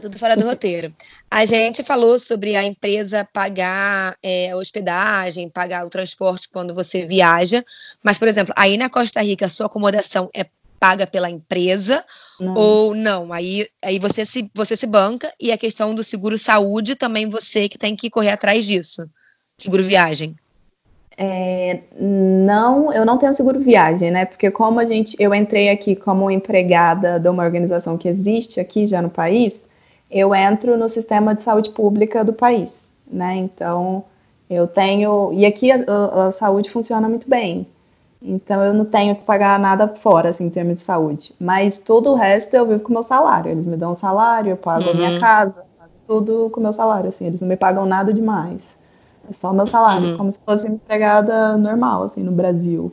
[0.00, 0.94] Tudo fora do roteiro.
[1.30, 7.06] A gente falou sobre a empresa pagar é, a hospedagem, pagar o transporte quando você
[7.06, 7.64] viaja,
[8.02, 10.46] mas, por exemplo, aí na Costa Rica, a sua acomodação é
[10.78, 12.04] paga pela empresa
[12.38, 12.54] não.
[12.54, 13.32] ou não?
[13.32, 17.68] Aí, aí você, se, você se banca e a questão do seguro saúde também você
[17.68, 19.08] que tem que correr atrás disso.
[19.58, 20.36] Seguro viagem.
[21.18, 24.26] É, não, eu não tenho seguro viagem, né?
[24.26, 28.86] Porque como a gente, eu entrei aqui como empregada de uma organização que existe aqui
[28.86, 29.64] já no país,
[30.10, 33.34] eu entro no sistema de saúde pública do país, né?
[33.36, 34.04] Então
[34.48, 37.66] eu tenho e aqui a, a, a saúde funciona muito bem.
[38.20, 41.34] Então eu não tenho que pagar nada fora, assim, em termos de saúde.
[41.38, 43.50] Mas todo o resto eu vivo com o meu salário.
[43.50, 44.90] Eles me dão um salário, eu pago uhum.
[44.90, 45.20] a minha uhum.
[45.20, 45.64] casa,
[46.06, 48.75] tudo com o meu salário, assim, eles não me pagam nada demais.
[49.28, 50.16] É só o meu salário, uhum.
[50.16, 52.92] como se fosse empregada normal, assim, no Brasil.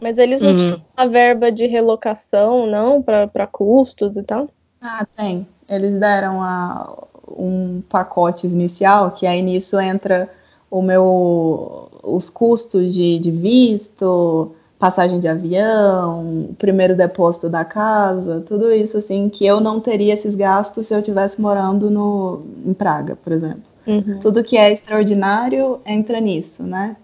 [0.00, 0.72] Mas eles não uhum.
[0.72, 3.02] têm a verba de relocação, não?
[3.02, 4.48] para custos e tal?
[4.80, 5.46] Ah, tem.
[5.68, 10.28] Eles deram a, um pacote inicial, que aí nisso entra
[10.70, 14.52] o meu, os custos de, de visto,
[14.84, 20.12] passagem de avião, o primeiro depósito da casa, tudo isso assim que eu não teria
[20.12, 23.62] esses gastos se eu estivesse morando no, em Praga, por exemplo.
[23.86, 24.18] Uhum.
[24.20, 26.96] Tudo que é extraordinário entra nisso, né?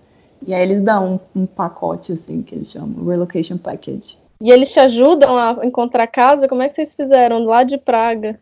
[0.47, 4.19] E aí eles dão um, um, pacote assim que eles chamam relocation package.
[4.43, 6.47] E eles te ajudam a encontrar casa?
[6.47, 8.39] Como é que vocês fizeram lá de Praga?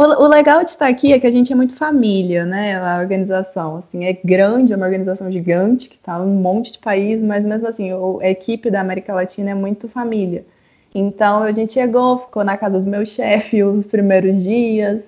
[0.00, 2.78] O, legal de estar aqui é que a gente é muito família, né?
[2.78, 6.78] A organização, assim, é grande, é uma organização gigante que está em um monte de
[6.78, 7.90] países, mas mesmo assim,
[8.22, 10.46] a equipe da América Latina é muito família.
[10.94, 15.02] Então a gente chegou, ficou na casa do meu chefe os primeiros dias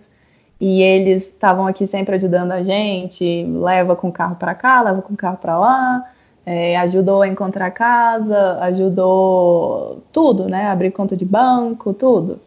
[0.60, 5.00] e eles estavam aqui sempre ajudando a gente, leva com o carro para cá, leva
[5.02, 6.04] com o carro para lá.
[6.44, 10.66] É, ajudou a encontrar casa, ajudou tudo, né?
[10.66, 12.40] Abrir conta de banco, tudo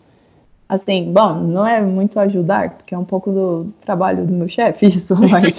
[0.68, 4.88] assim, bom, não é muito ajudar, porque é um pouco do trabalho do meu chefe
[4.88, 5.58] isso, mas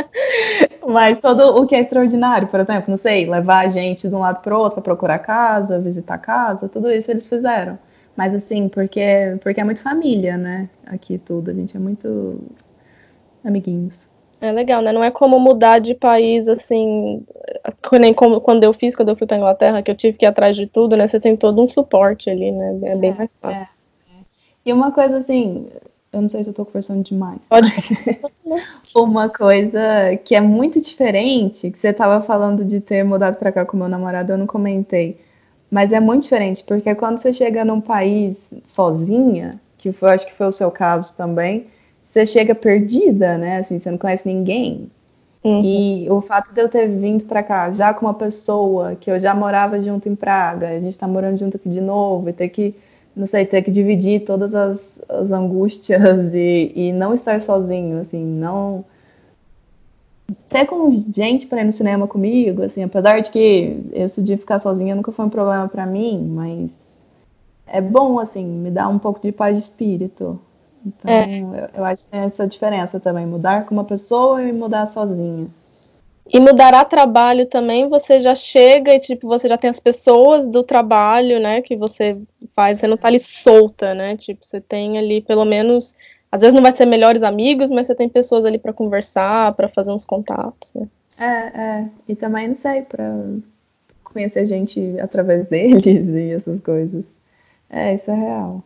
[0.86, 4.20] mas todo o que é extraordinário, por exemplo, não sei, levar a gente de um
[4.20, 7.78] lado para o outro para procurar casa, visitar casa, tudo isso eles fizeram.
[8.16, 10.70] Mas assim, porque porque é muito família, né?
[10.86, 12.40] Aqui tudo, a gente é muito
[13.44, 13.94] amiguinhos.
[14.40, 14.92] É legal, né?
[14.92, 17.24] Não é como mudar de país assim,
[17.98, 20.28] nem como quando eu fiz, quando eu fui para Inglaterra, que eu tive que ir
[20.28, 21.06] atrás de tudo, né?
[21.06, 22.78] Você tem todo um suporte ali, né?
[22.84, 23.60] É bem é, mais fácil.
[23.60, 23.75] É.
[24.66, 25.68] E uma coisa assim,
[26.12, 27.38] eu não sei se eu tô conversando demais.
[27.48, 27.70] Pode.
[28.96, 33.64] uma coisa que é muito diferente, que você tava falando de ter mudado para cá
[33.64, 35.20] com meu namorado, eu não comentei.
[35.70, 40.34] Mas é muito diferente, porque quando você chega num país sozinha, que foi, acho que
[40.34, 41.66] foi o seu caso também,
[42.10, 43.58] você chega perdida, né?
[43.58, 44.90] Assim, você não conhece ninguém.
[45.44, 45.62] Uhum.
[45.62, 49.20] E o fato de eu ter vindo para cá já com uma pessoa que eu
[49.20, 52.48] já morava junto em Praga, a gente tá morando junto aqui de novo, e ter
[52.48, 52.74] que
[53.16, 56.02] não sei, ter que dividir todas as, as angústias
[56.34, 58.84] e, e não estar sozinho, assim, não
[60.48, 64.58] até com gente para ir no cinema comigo, assim, apesar de que isso de ficar
[64.58, 66.70] sozinha nunca foi um problema para mim, mas
[67.66, 70.40] é bom, assim, me dá um pouco de paz de espírito.
[70.84, 71.40] Então, é.
[71.40, 75.48] eu, eu, acho que tem essa diferença também, mudar com uma pessoa e mudar sozinha.
[76.28, 80.62] E mudará trabalho também, você já chega e, tipo, você já tem as pessoas do
[80.64, 82.18] trabalho, né, que você
[82.54, 85.94] faz, você não tá ali solta, né, tipo, você tem ali pelo menos,
[86.30, 89.68] às vezes não vai ser melhores amigos, mas você tem pessoas ali para conversar, para
[89.68, 90.88] fazer uns contatos, né.
[91.18, 93.24] É, é, e também, não sei, para
[94.04, 97.04] conhecer gente através deles e essas coisas.
[97.70, 98.62] É, isso é real.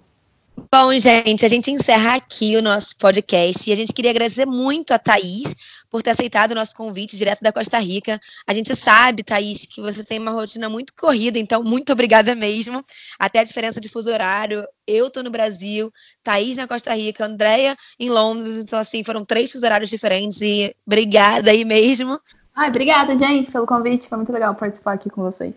[0.73, 4.93] Bom, gente, a gente encerra aqui o nosso podcast e a gente queria agradecer muito
[4.93, 5.55] a Thaís
[5.91, 8.21] por ter aceitado o nosso convite direto da Costa Rica.
[8.47, 12.85] A gente sabe, Thaís, que você tem uma rotina muito corrida, então muito obrigada mesmo.
[13.19, 14.67] Até a diferença de fuso horário.
[14.87, 19.51] Eu tô no Brasil, Thaís na Costa Rica, Andréia em Londres, então assim, foram três
[19.51, 22.21] fuso horários diferentes e obrigada aí mesmo.
[22.55, 24.09] Ai, obrigada, gente, pelo convite.
[24.09, 25.55] Foi muito legal participar aqui com vocês.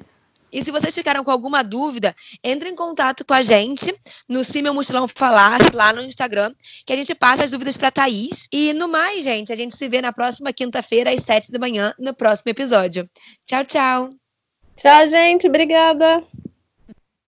[0.53, 3.93] E se vocês ficaram com alguma dúvida, entre em contato com a gente
[4.29, 6.53] no Se Meu Mochilão Falasse, lá no Instagram,
[6.85, 8.47] que a gente passa as dúvidas para Thaís.
[8.51, 11.93] E no mais, gente, a gente se vê na próxima quinta-feira, às sete da manhã,
[11.97, 13.09] no próximo episódio.
[13.47, 14.09] Tchau, tchau.
[14.77, 15.47] Tchau, gente.
[15.47, 16.23] Obrigada.